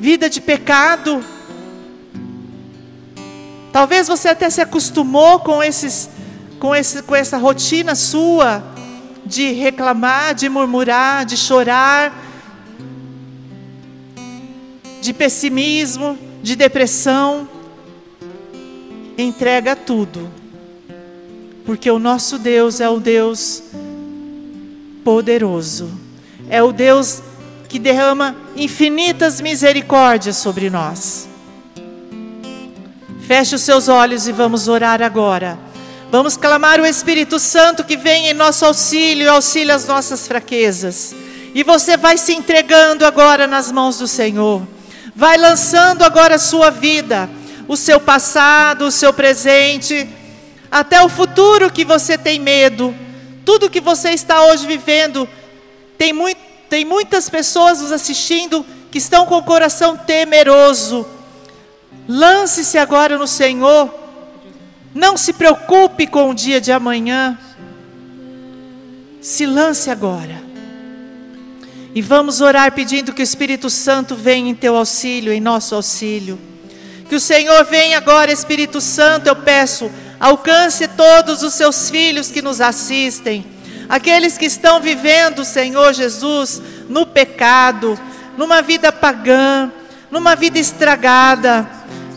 [0.00, 1.24] vida de pecado.
[3.72, 6.10] Talvez você até se acostumou com esses,
[6.58, 8.73] com, esse, com essa rotina sua
[9.26, 12.12] de reclamar, de murmurar, de chorar,
[15.00, 17.48] de pessimismo, de depressão.
[19.16, 20.30] Entrega tudo,
[21.64, 23.62] porque o nosso Deus é o Deus
[25.04, 25.90] poderoso,
[26.48, 27.22] é o Deus
[27.68, 31.28] que derrama infinitas misericórdias sobre nós.
[33.26, 35.58] Feche os seus olhos e vamos orar agora.
[36.16, 41.12] Vamos clamar o Espírito Santo que vem em nosso auxílio e auxilia as nossas fraquezas.
[41.52, 44.62] E você vai se entregando agora nas mãos do Senhor.
[45.12, 47.28] Vai lançando agora a sua vida,
[47.66, 50.08] o seu passado, o seu presente,
[50.70, 52.94] até o futuro que você tem medo.
[53.44, 55.28] Tudo que você está hoje vivendo,
[55.98, 56.40] tem, muito,
[56.70, 61.04] tem muitas pessoas nos assistindo que estão com o coração temeroso,
[62.08, 64.03] lance-se agora no Senhor.
[64.94, 67.36] Não se preocupe com o dia de amanhã.
[69.20, 70.40] Se lance agora.
[71.94, 76.38] E vamos orar pedindo que o Espírito Santo venha em teu auxílio, em nosso auxílio.
[77.08, 82.40] Que o Senhor venha agora, Espírito Santo, eu peço, alcance todos os seus filhos que
[82.40, 83.44] nos assistem,
[83.88, 87.98] aqueles que estão vivendo, Senhor Jesus, no pecado,
[88.36, 89.70] numa vida pagã,
[90.10, 91.68] numa vida estragada.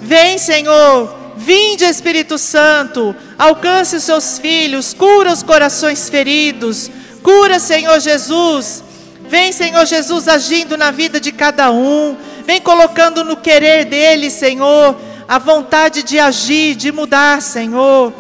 [0.02, 6.90] Vem, Senhor, vinde, Espírito Santo, alcance os seus filhos, cura os corações feridos,
[7.24, 8.84] cura, Senhor Jesus.
[9.30, 12.16] Vem, Senhor Jesus, agindo na vida de cada um.
[12.46, 14.96] Vem colocando no querer dele, Senhor,
[15.28, 18.14] a vontade de agir, de mudar, Senhor,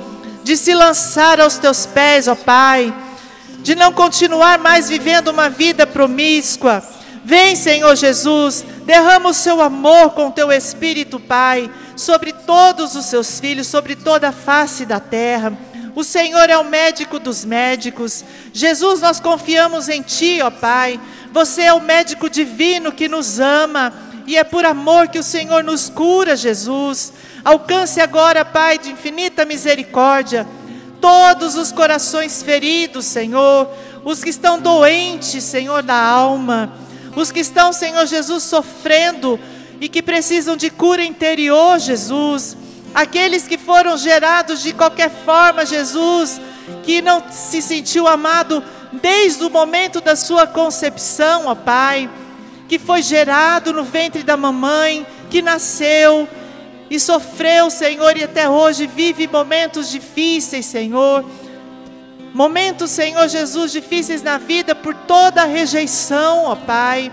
[0.43, 2.93] de se lançar aos teus pés, ó Pai,
[3.59, 6.84] de não continuar mais vivendo uma vida promíscua.
[7.28, 13.38] Vem, Senhor Jesus, derrama o seu amor com teu Espírito, Pai, sobre todos os seus
[13.38, 15.51] filhos, sobre toda a face da terra.
[15.93, 18.23] O Senhor é o médico dos médicos.
[18.53, 20.97] Jesus, nós confiamos em Ti, ó Pai.
[21.34, 23.91] Você é o médico divino que nos ama.
[24.25, 27.11] E é por amor que o Senhor nos cura, Jesus.
[27.43, 30.47] Alcance agora, Pai, de infinita misericórdia,
[31.01, 33.69] todos os corações feridos, Senhor.
[34.05, 36.86] Os que estão doentes, Senhor, da alma.
[37.18, 39.38] Os que estão, Senhor Jesus, sofrendo
[39.82, 42.55] e que precisam de cura interior, Jesus
[42.93, 46.41] aqueles que foram gerados de qualquer forma, Jesus,
[46.84, 52.09] que não se sentiu amado desde o momento da sua concepção, ó Pai,
[52.68, 56.28] que foi gerado no ventre da mamãe, que nasceu
[56.89, 61.24] e sofreu, Senhor, e até hoje vive momentos difíceis, Senhor.
[62.34, 67.11] Momentos, Senhor Jesus, difíceis na vida por toda a rejeição, ó Pai.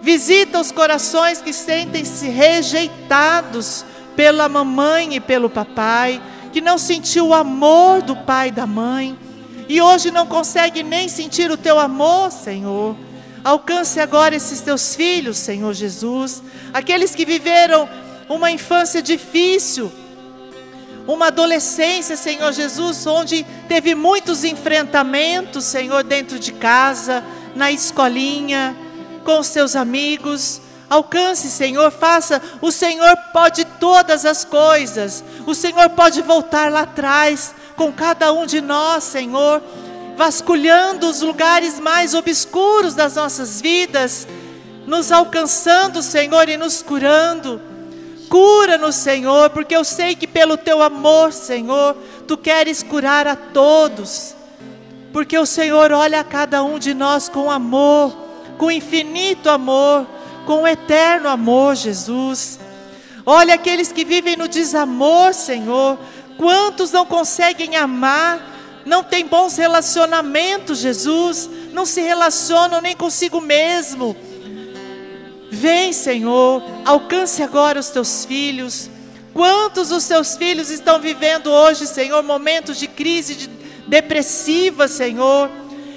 [0.00, 3.84] Visita os corações que sentem-se rejeitados
[4.16, 6.20] pela mamãe e pelo papai,
[6.52, 9.16] que não sentiu o amor do pai e da mãe,
[9.68, 12.96] e hoje não consegue nem sentir o teu amor, Senhor.
[13.44, 16.42] Alcance agora esses teus filhos, Senhor Jesus,
[16.72, 17.88] aqueles que viveram
[18.28, 19.90] uma infância difícil,
[21.06, 27.24] uma adolescência, Senhor Jesus, onde teve muitos enfrentamentos, Senhor, dentro de casa,
[27.54, 28.76] na escolinha,
[29.24, 30.60] com os seus amigos.
[30.88, 32.40] Alcance, Senhor, faça.
[32.60, 35.24] O Senhor pode todas as coisas.
[35.46, 39.62] O Senhor pode voltar lá atrás com cada um de nós, Senhor,
[40.16, 44.28] vasculhando os lugares mais obscuros das nossas vidas,
[44.86, 47.71] nos alcançando, Senhor, e nos curando.
[48.32, 51.94] Cura-nos, Senhor, porque eu sei que pelo teu amor, Senhor,
[52.26, 54.34] tu queres curar a todos.
[55.12, 58.16] Porque o Senhor olha a cada um de nós com amor,
[58.56, 60.06] com infinito amor
[60.46, 62.58] com eterno amor, Jesus.
[63.24, 65.98] Olha aqueles que vivem no desamor, Senhor.
[66.36, 68.40] Quantos não conseguem amar,
[68.84, 74.16] não têm bons relacionamentos, Jesus, não se relacionam nem consigo mesmo.
[75.54, 78.88] Vem, Senhor, alcance agora os teus filhos.
[79.34, 83.48] Quantos os seus filhos estão vivendo hoje, Senhor, momentos de crise de
[83.86, 85.50] depressiva, Senhor?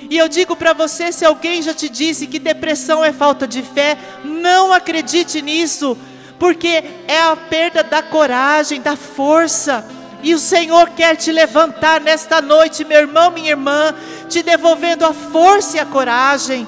[0.09, 3.61] E eu digo para você: se alguém já te disse que depressão é falta de
[3.61, 5.97] fé, não acredite nisso,
[6.37, 9.87] porque é a perda da coragem, da força.
[10.21, 13.95] E o Senhor quer te levantar nesta noite, meu irmão, minha irmã,
[14.27, 16.67] te devolvendo a força e a coragem,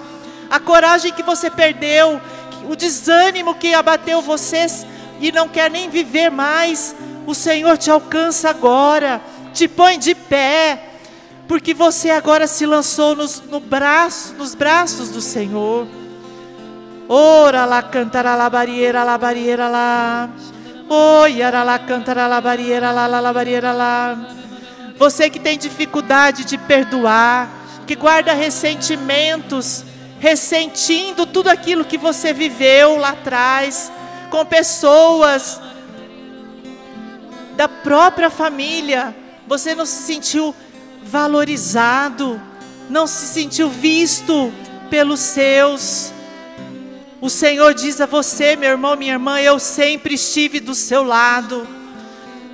[0.49, 2.21] a coragem que você perdeu,
[2.69, 4.85] o desânimo que abateu vocês
[5.19, 6.95] e não quer nem viver mais.
[7.25, 9.21] O Senhor te alcança agora,
[9.53, 10.87] te põe de pé
[11.47, 15.87] porque você agora se lançou nos, no braço, nos braços do Senhor.
[17.07, 20.29] Ora lá, cantará lá, barieira lá, barieira lá.
[20.89, 24.17] Oi, ara lá, cantará lá, barieira lá, lá, barieira lá.
[24.97, 27.49] Você que tem dificuldade de perdoar,
[27.85, 29.85] que guarda ressentimentos,
[30.19, 33.91] ressentindo tudo aquilo que você viveu lá atrás,
[34.29, 35.61] com pessoas
[37.55, 39.15] da própria família,
[39.47, 40.53] você não se sentiu
[41.03, 42.41] valorizado,
[42.89, 44.51] não se sentiu visto
[44.89, 46.11] pelos seus.
[47.19, 51.67] O Senhor diz a você, meu irmão, minha irmã, eu sempre estive do seu lado.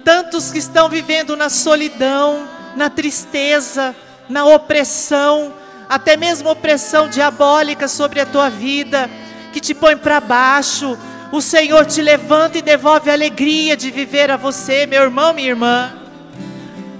[0.06, 3.96] Tantos que estão vivendo na solidão, na tristeza,
[4.30, 5.54] na opressão,
[5.90, 9.10] até mesmo opressão diabólica sobre a tua vida,
[9.52, 10.98] que te põe para baixo.
[11.32, 15.50] O Senhor te levanta e devolve a alegria de viver a você, meu irmão, minha
[15.50, 15.94] irmã.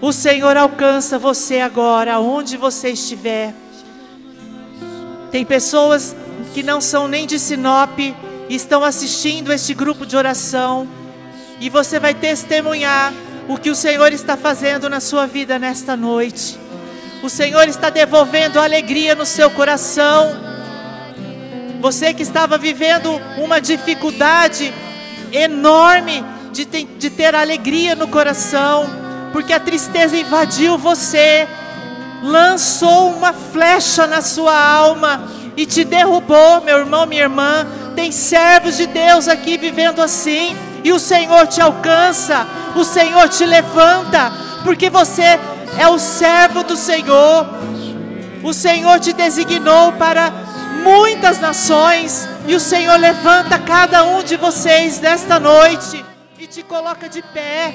[0.02, 3.54] O Senhor alcança você agora, onde você estiver.
[5.32, 6.16] Tem pessoas
[6.54, 8.16] que não são nem de Sinop e
[8.50, 10.88] estão assistindo este grupo de oração
[11.60, 13.14] e você vai testemunhar
[13.48, 16.60] o que o Senhor está fazendo na sua vida nesta noite.
[17.24, 20.36] O Senhor está devolvendo alegria no seu coração.
[21.80, 24.74] Você que estava vivendo uma dificuldade
[25.32, 26.22] enorme
[26.52, 28.90] de, ter, de ter alegria no coração,
[29.32, 31.48] porque a tristeza invadiu você,
[32.22, 37.66] lançou uma flecha na sua alma e te derrubou, meu irmão, minha irmã.
[37.96, 42.46] Tem servos de Deus aqui vivendo assim, e o Senhor te alcança,
[42.76, 44.30] o Senhor te levanta,
[44.66, 45.40] porque você
[45.80, 47.48] é o servo do Senhor.
[48.44, 50.32] O Senhor te designou para
[50.84, 56.04] muitas nações, e o Senhor levanta cada um de vocês nesta noite
[56.38, 57.74] e te coloca de pé.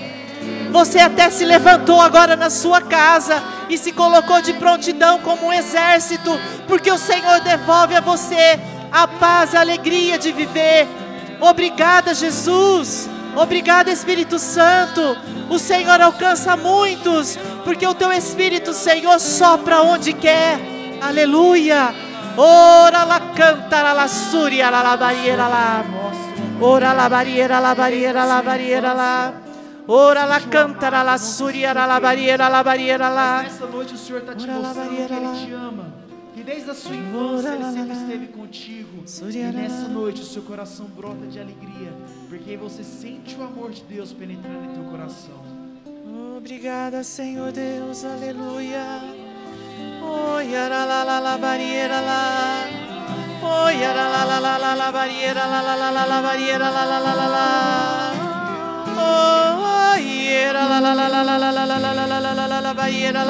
[0.71, 5.53] Você até se levantou agora na sua casa e se colocou de prontidão como um
[5.53, 8.61] exército, porque o Senhor devolve a você
[8.93, 10.87] a paz, a alegria de viver.
[11.41, 13.09] Obrigada, Jesus.
[13.37, 15.17] Obrigada, Espírito Santo.
[15.49, 20.59] O Senhor alcança muitos, porque o teu Espírito, Senhor, sopra onde quer.
[21.01, 21.95] Aleluia.
[22.37, 25.85] Ora la canta la suria la la barriera lá.
[26.61, 29.33] Ora la barriera la barriera la barriera lá.
[29.89, 33.43] Ora la canta la suria la barriera la barriera lá.
[33.43, 35.13] Nessa noite o Senhor está te mostrando que.
[35.13, 35.98] Ele te ama
[36.49, 39.05] desde a sua infância Ele sempre esteve contigo.
[39.31, 41.93] E nessa noite o seu coração brota de alegria,
[42.29, 45.39] porque você sente o amor de Deus penetrando em teu coração.
[46.39, 49.03] Obrigada, Senhor Deus, aleluia.
[50.37, 52.01] Oi, aralalala, barieira.
[53.43, 58.19] Oi, aralalala, la, la, la, la, la, barieira la, la, la, la, la.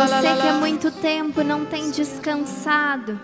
[0.07, 3.21] Você que há muito tempo não tem descansado,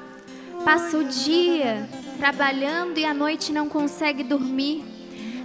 [0.64, 4.84] passa o dia trabalhando e à noite não consegue dormir.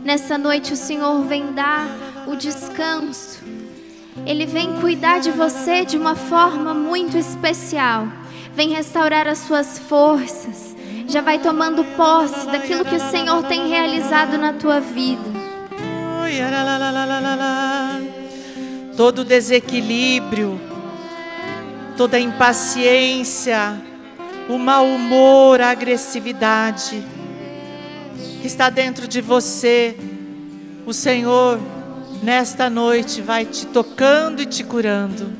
[0.03, 1.87] Nessa noite o Senhor vem dar
[2.27, 3.43] o descanso.
[4.25, 8.07] Ele vem cuidar de você de uma forma muito especial.
[8.53, 10.75] Vem restaurar as suas forças.
[11.07, 15.29] Já vai tomando posse daquilo que o Senhor tem realizado na tua vida.
[18.99, 20.59] Todo desequilíbrio,
[21.95, 23.81] toda impaciência,
[24.49, 27.01] o mau humor, a agressividade
[28.41, 29.95] que está dentro de você,
[30.85, 31.61] o Senhor
[32.21, 35.31] nesta noite vai te tocando e te curando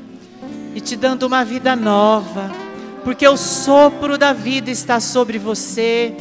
[0.74, 2.50] e te dando uma vida nova,
[3.04, 6.14] porque o sopro da vida está sobre você,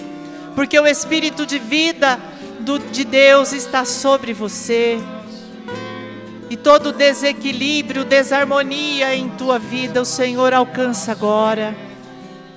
[0.55, 2.19] porque o espírito de vida
[2.59, 4.99] do- de Deus está sobre você.
[6.49, 11.75] E todo desequilíbrio, desarmonia em tua vida, o Senhor alcança agora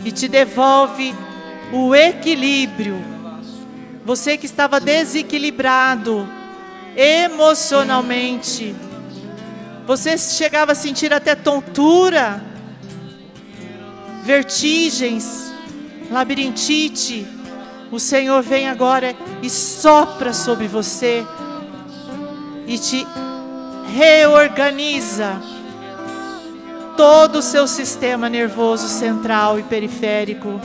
[0.04, 1.14] e te devolve
[1.72, 2.96] o equilíbrio.
[4.04, 6.26] Você que estava desequilibrado
[6.96, 8.74] emocionalmente,
[9.86, 12.42] você chegava a sentir até tontura,
[14.24, 15.52] vertigens,
[16.10, 17.26] labirintite.
[17.90, 21.26] O Senhor vem agora e sopra sobre você
[22.66, 23.06] e te
[23.92, 25.40] reorganiza
[26.96, 30.58] todo o seu sistema nervoso central e periférico,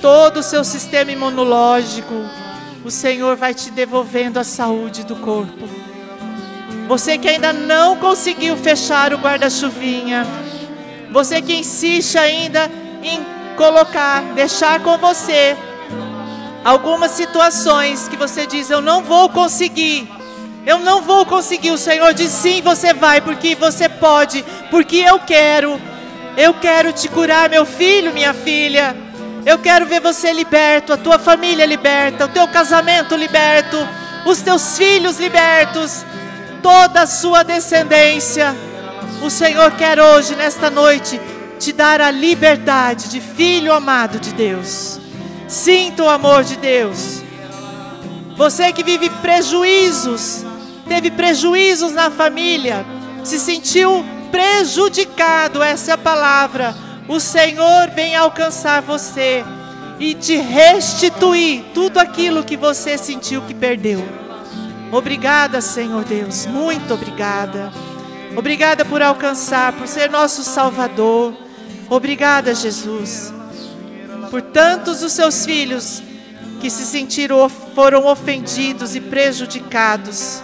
[0.00, 2.14] todo o seu sistema imunológico.
[2.84, 5.68] O Senhor vai te devolvendo a saúde do corpo.
[6.88, 10.26] Você que ainda não conseguiu fechar o guarda-chuvinha,
[11.10, 12.70] você que insiste ainda
[13.02, 13.24] em
[13.56, 15.56] colocar, deixar com você
[16.64, 20.08] algumas situações que você diz: Eu não vou conseguir,
[20.66, 21.70] eu não vou conseguir.
[21.70, 25.80] O Senhor diz: Sim, você vai, porque você pode, porque eu quero.
[26.36, 28.96] Eu quero te curar, meu filho, minha filha.
[29.46, 33.76] Eu quero ver você liberto, a tua família liberta, o teu casamento liberto,
[34.24, 36.04] os teus filhos libertos,
[36.62, 38.56] toda a sua descendência.
[39.22, 41.20] O Senhor quer hoje, nesta noite,
[41.58, 44.98] te dar a liberdade de filho amado de Deus.
[45.46, 47.22] Sinta o amor de Deus.
[48.36, 50.44] Você que vive prejuízos,
[50.88, 52.84] teve prejuízos na família,
[53.22, 56.74] se sentiu prejudicado, essa é a palavra.
[57.08, 59.44] O Senhor vem alcançar você
[59.98, 64.04] e te restituir tudo aquilo que você sentiu que perdeu.
[64.90, 67.72] Obrigada, Senhor Deus, muito obrigada.
[68.36, 71.34] Obrigada por alcançar, por ser nosso Salvador.
[71.88, 73.32] Obrigada, Jesus
[74.34, 76.02] por tantos dos seus filhos
[76.60, 80.42] que se sentiram foram ofendidos e prejudicados.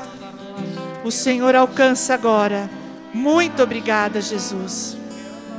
[1.05, 2.71] O Senhor alcança agora.
[3.13, 4.97] Muito obrigada, Jesus.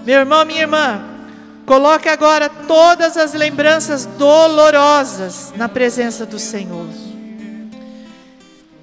[0.05, 1.11] Meu irmão, minha irmã,
[1.65, 6.87] Coloque agora todas as lembranças dolorosas na presença do Senhor.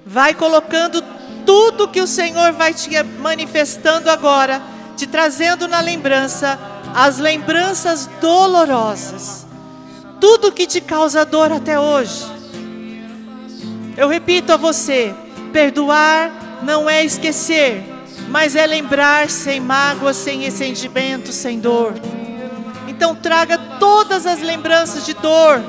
[0.05, 1.03] Vai colocando
[1.45, 2.89] tudo que o Senhor vai te
[3.19, 4.61] manifestando agora,
[4.95, 6.57] te trazendo na lembrança
[6.95, 9.45] as lembranças dolorosas.
[10.19, 12.25] Tudo que te causa dor até hoje.
[13.95, 15.13] Eu repito a você:
[15.53, 16.31] perdoar
[16.63, 17.83] não é esquecer,
[18.29, 21.93] mas é lembrar sem mágoa, sem ressentimento, sem dor.
[22.87, 25.61] Então traga todas as lembranças de dor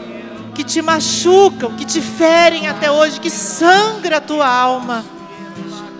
[0.54, 5.04] que te machucam, que te ferem até hoje, que sangra a tua alma.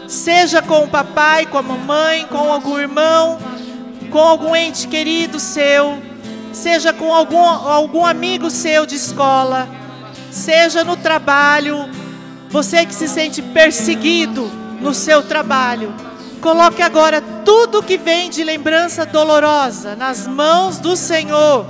[0.08, 3.38] Seja com o papai, com a mamãe, com algum irmão,
[4.10, 6.02] com algum ente querido seu,
[6.52, 9.68] seja com algum, algum amigo seu de escola,
[10.32, 11.88] seja no trabalho,
[12.48, 15.94] você que se sente perseguido no seu trabalho,
[16.40, 21.66] coloque agora tudo que vem de lembrança dolorosa nas mãos do Senhor.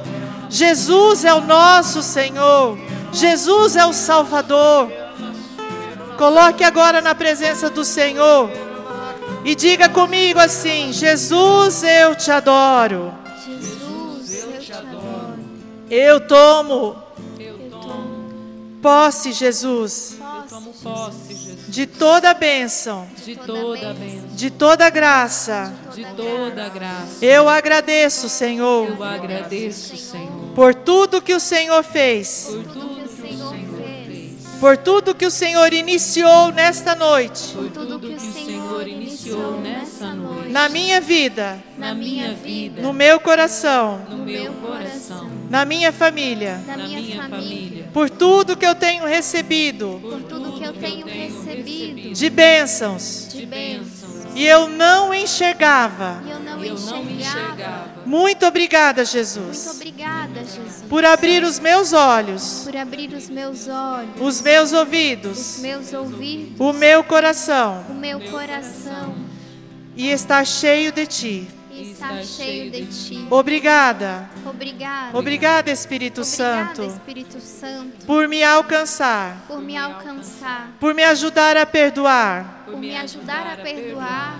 [0.49, 2.79] Jesus é o nosso Senhor,
[3.13, 4.91] Jesus é o Salvador.
[6.17, 8.51] Coloque agora na presença do Senhor
[9.45, 13.13] e diga comigo assim: Jesus, eu te adoro.
[13.45, 15.39] Jesus, eu te adoro.
[15.91, 16.97] Eu tomo Eu tomo,
[18.81, 20.17] posse, Jesus,
[20.83, 25.73] posse, Jesus, de toda a bênção, de toda a bênção, de toda a graça.
[25.95, 27.25] de toda a graça.
[27.25, 32.90] Eu agradeço, Senhor, Eu agradeço, Senhor, por tudo que o Senhor fez, por tudo
[34.61, 40.13] por tudo que o Senhor iniciou nesta noite, por tudo que o Senhor iniciou nessa
[40.13, 45.91] noite, na minha vida, na minha vida, no meu coração, no meu coração, na minha
[45.91, 49.99] família, Na minha família, por tudo que eu tenho recebido.
[50.01, 52.13] Por tudo que eu tenho recebido.
[52.13, 53.29] De bênçãos.
[53.33, 54.00] De bênçãos.
[54.41, 56.23] E eu não enxergava.
[56.25, 57.91] E eu não eu não enxergava.
[58.07, 63.69] Muito obrigada, Muito Jesus, obrigada, Jesus, por abrir os meus olhos, por abrir os meus
[63.69, 67.85] olhos, os meus os ouvidos, meus ouvidos, o meu coração.
[67.91, 69.15] O meu coração.
[69.95, 71.60] E estar cheio de Ti.
[71.81, 73.27] E estar cheio de Ti.
[73.31, 75.19] Obrigada, Obrigada.
[75.19, 81.57] obrigada, Espírito Obrigada, Santo, Espírito Santo, por me alcançar, por me alcançar, por me ajudar
[81.57, 84.39] a perdoar por me ajudar a perdoar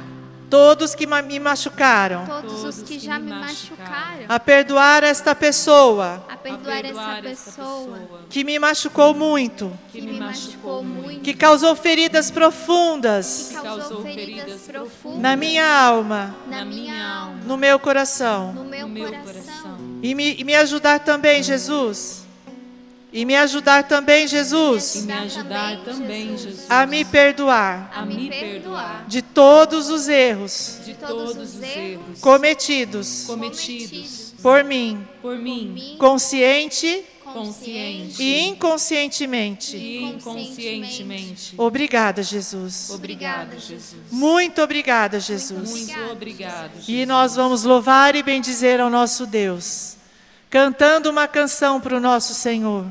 [0.51, 6.23] todos que ma- me machucaram, todos os que já me machucaram, a perdoar esta pessoa.
[6.29, 7.99] A perdoar essa pessoa.
[8.29, 14.61] que me machucou muito, que me machucou muito, que causou feridas profundas que causou feridas
[14.63, 18.53] profundas na minha alma, na minha alma, no meu coração.
[18.53, 19.79] no meu coração.
[20.03, 22.20] E me, e me ajudar também, Jesus.
[23.13, 27.91] E me ajudar também, E Jesus, me ajudar também, Jesus, a me perdoar.
[27.95, 29.05] A me perdoar.
[29.09, 30.79] de todos os erros.
[30.85, 32.21] De todos os erros.
[32.21, 33.25] cometidos.
[33.27, 34.35] Cometidos.
[34.41, 37.05] Por mim, por mim, consciente.
[37.33, 38.21] Consciente.
[38.21, 39.77] E inconscientemente.
[39.77, 41.55] e inconscientemente.
[41.57, 42.91] Obrigada, Jesus.
[42.91, 43.95] Obrigada, Jesus.
[44.11, 45.71] Muito obrigada, Jesus.
[45.71, 46.73] Muito obrigada.
[46.89, 49.97] E nós vamos louvar e bendizer ao nosso Deus,
[50.51, 52.85] cantando uma canção para o nosso Senhor,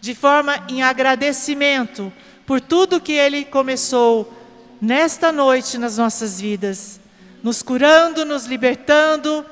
[0.00, 2.12] de forma em agradecimento
[2.44, 4.32] por tudo que Ele começou
[4.80, 7.00] nesta noite nas nossas vidas,
[7.42, 9.46] nos curando, nos libertando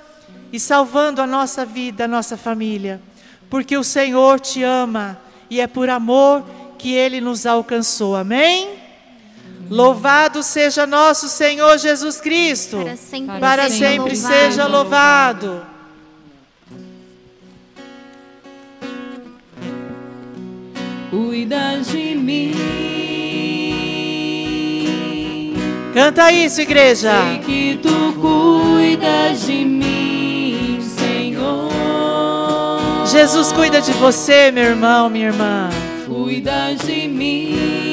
[0.52, 3.00] e salvando a nossa vida, a nossa família,
[3.48, 5.18] porque o Senhor te ama
[5.48, 6.44] e é por amor
[6.78, 8.16] que Ele nos alcançou.
[8.16, 8.76] Amém?
[9.70, 14.34] Louvado seja nosso Senhor Jesus Cristo Para sempre, para seja sempre louvado.
[14.34, 15.75] seja louvado.
[21.16, 22.52] Cuida de mim.
[25.94, 27.10] Canta isso, igreja.
[27.10, 31.70] Sei que tu cuidas de mim, Senhor.
[33.06, 35.70] Jesus cuida de você, meu irmão, minha irmã.
[36.06, 37.85] Cuida de mim.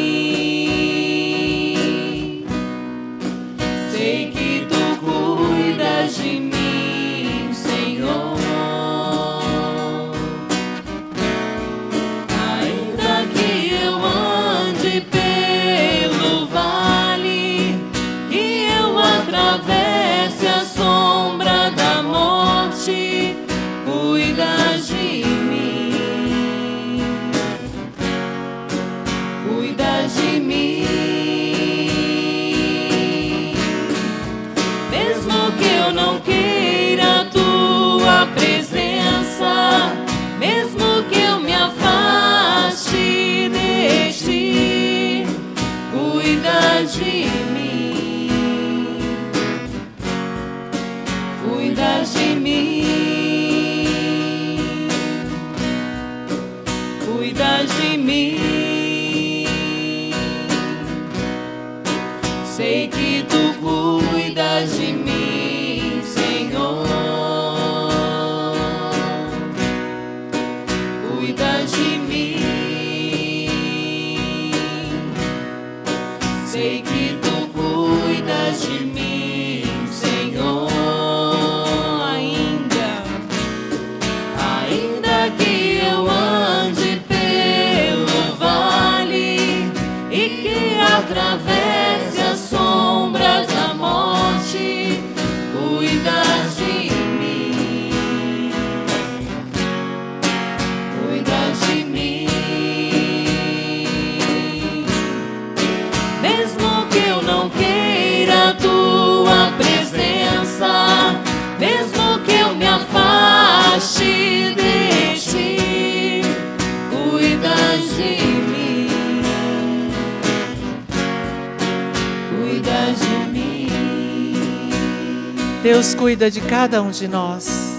[125.83, 127.77] Deus cuida de cada um de nós.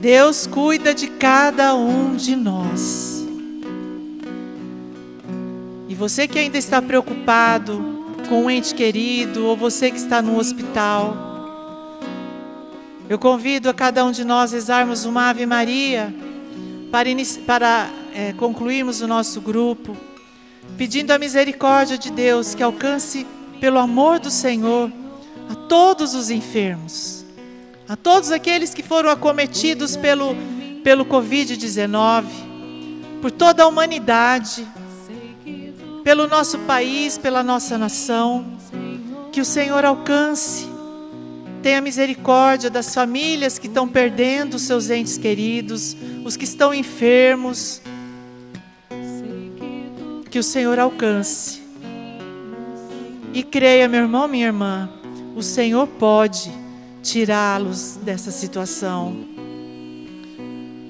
[0.00, 3.26] Deus cuida de cada um de nós.
[5.86, 10.38] E você que ainda está preocupado com um ente querido, ou você que está no
[10.38, 11.14] hospital,
[13.06, 16.12] eu convido a cada um de nós a rezarmos uma Ave Maria
[16.90, 17.10] para,
[17.46, 19.94] para é, concluirmos o nosso grupo,
[20.78, 23.26] pedindo a misericórdia de Deus que alcance,
[23.60, 24.90] pelo amor do Senhor,
[25.50, 27.24] a todos os enfermos,
[27.88, 30.36] a todos aqueles que foram acometidos pelo,
[30.84, 32.24] pelo Covid-19,
[33.20, 34.64] por toda a humanidade,
[36.04, 38.46] pelo nosso país, pela nossa nação,
[39.32, 40.68] que o Senhor alcance,
[41.64, 47.82] tenha misericórdia das famílias que estão perdendo seus entes queridos, os que estão enfermos,
[50.30, 51.60] que o Senhor alcance.
[53.34, 54.88] E creia, meu irmão, minha irmã,
[55.40, 56.52] o Senhor pode
[57.02, 59.26] tirá-los dessa situação.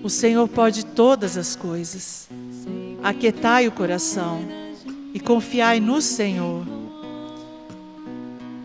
[0.02, 2.28] O Senhor pode todas as coisas.
[3.00, 4.40] Aquietai o coração
[5.14, 6.66] e confiai no Senhor.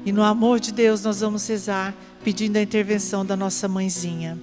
[0.04, 4.40] E no amor de Deus nós vamos cesar pedindo a intervenção da nossa mãezinha.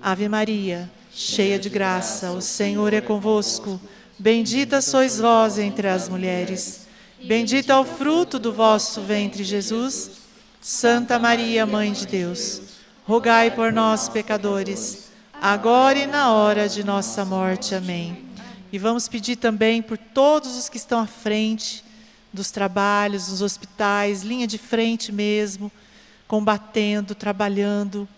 [0.00, 3.78] Ave Maria, cheia de graça, o Senhor é convosco.
[4.18, 6.86] Bendita sois vós entre as mulheres.
[7.22, 10.24] Bendito é o fruto do vosso ventre, Jesus.
[10.68, 12.60] Santa Maria, Mãe de Deus,
[13.04, 17.72] rogai por nós, pecadores, agora e na hora de nossa morte.
[17.72, 18.24] Amém.
[18.72, 21.84] E vamos pedir também por todos os que estão à frente
[22.32, 25.70] dos trabalhos, dos hospitais, linha de frente mesmo,
[26.26, 28.08] combatendo, trabalhando,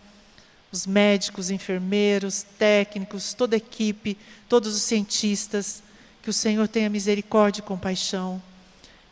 [0.72, 4.16] os médicos, enfermeiros, técnicos, toda a equipe,
[4.48, 5.82] todos os cientistas,
[6.22, 8.42] que o Senhor tenha misericórdia e compaixão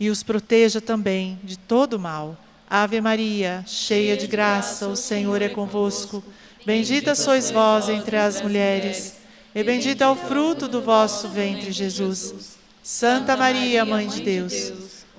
[0.01, 5.49] e os proteja também de todo mal Ave Maria, cheia de graça, o Senhor é
[5.49, 6.23] convosco.
[6.65, 9.19] Bendita sois vós entre as mulheres,
[9.55, 12.57] e bendito é o fruto do vosso ventre, Jesus.
[12.83, 14.73] Santa Maria, Mãe de Deus,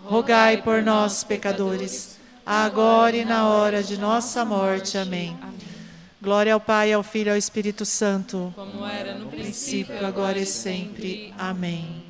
[0.03, 4.97] rogai por nós, pecadores, agora e na hora de nossa morte.
[4.97, 5.37] Amém.
[6.21, 10.45] Glória ao Pai, ao Filho e ao Espírito Santo, como era no princípio, agora e
[10.45, 11.33] sempre.
[11.37, 12.03] Amém.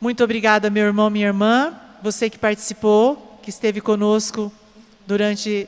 [0.00, 4.52] Muito obrigada, meu irmão, minha irmã, você que participou que esteve conosco
[5.06, 5.66] durante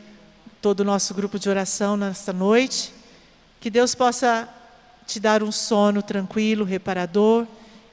[0.61, 2.93] todo o nosso grupo de oração nesta noite.
[3.59, 4.47] Que Deus possa
[5.07, 7.47] te dar um sono tranquilo, reparador,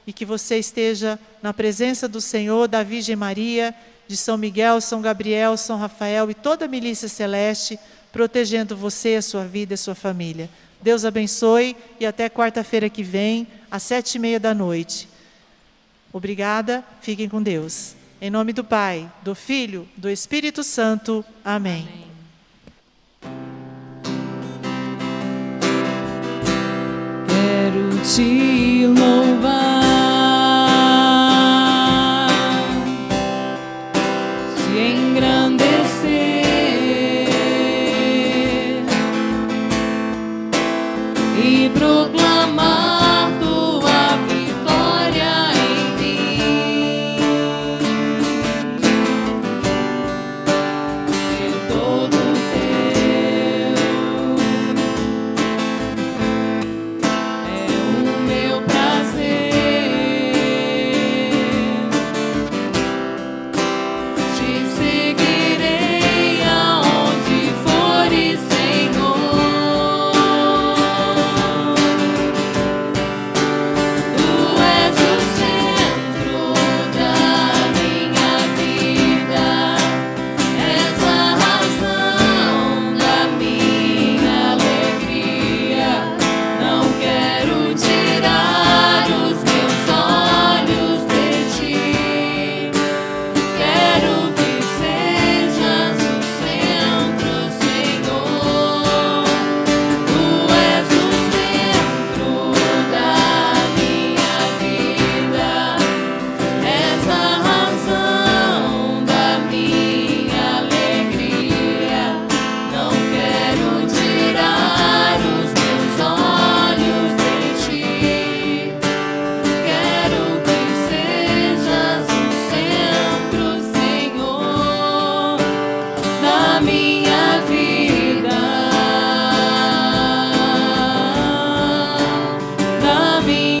[0.06, 3.74] e que você esteja na presença do Senhor, da Virgem Maria,
[4.06, 7.80] de São Miguel, São Gabriel, São Rafael e toda a milícia celeste,
[8.12, 10.50] protegendo você, a sua vida e a sua família.
[10.82, 15.08] Deus abençoe e até quarta-feira que vem, às sete e meia da noite.
[16.12, 17.96] Obrigada, fiquem com Deus.
[18.20, 21.24] Em nome do Pai, do Filho, do Espírito Santo.
[21.44, 21.86] Amém.
[27.28, 29.67] Quero te louvar.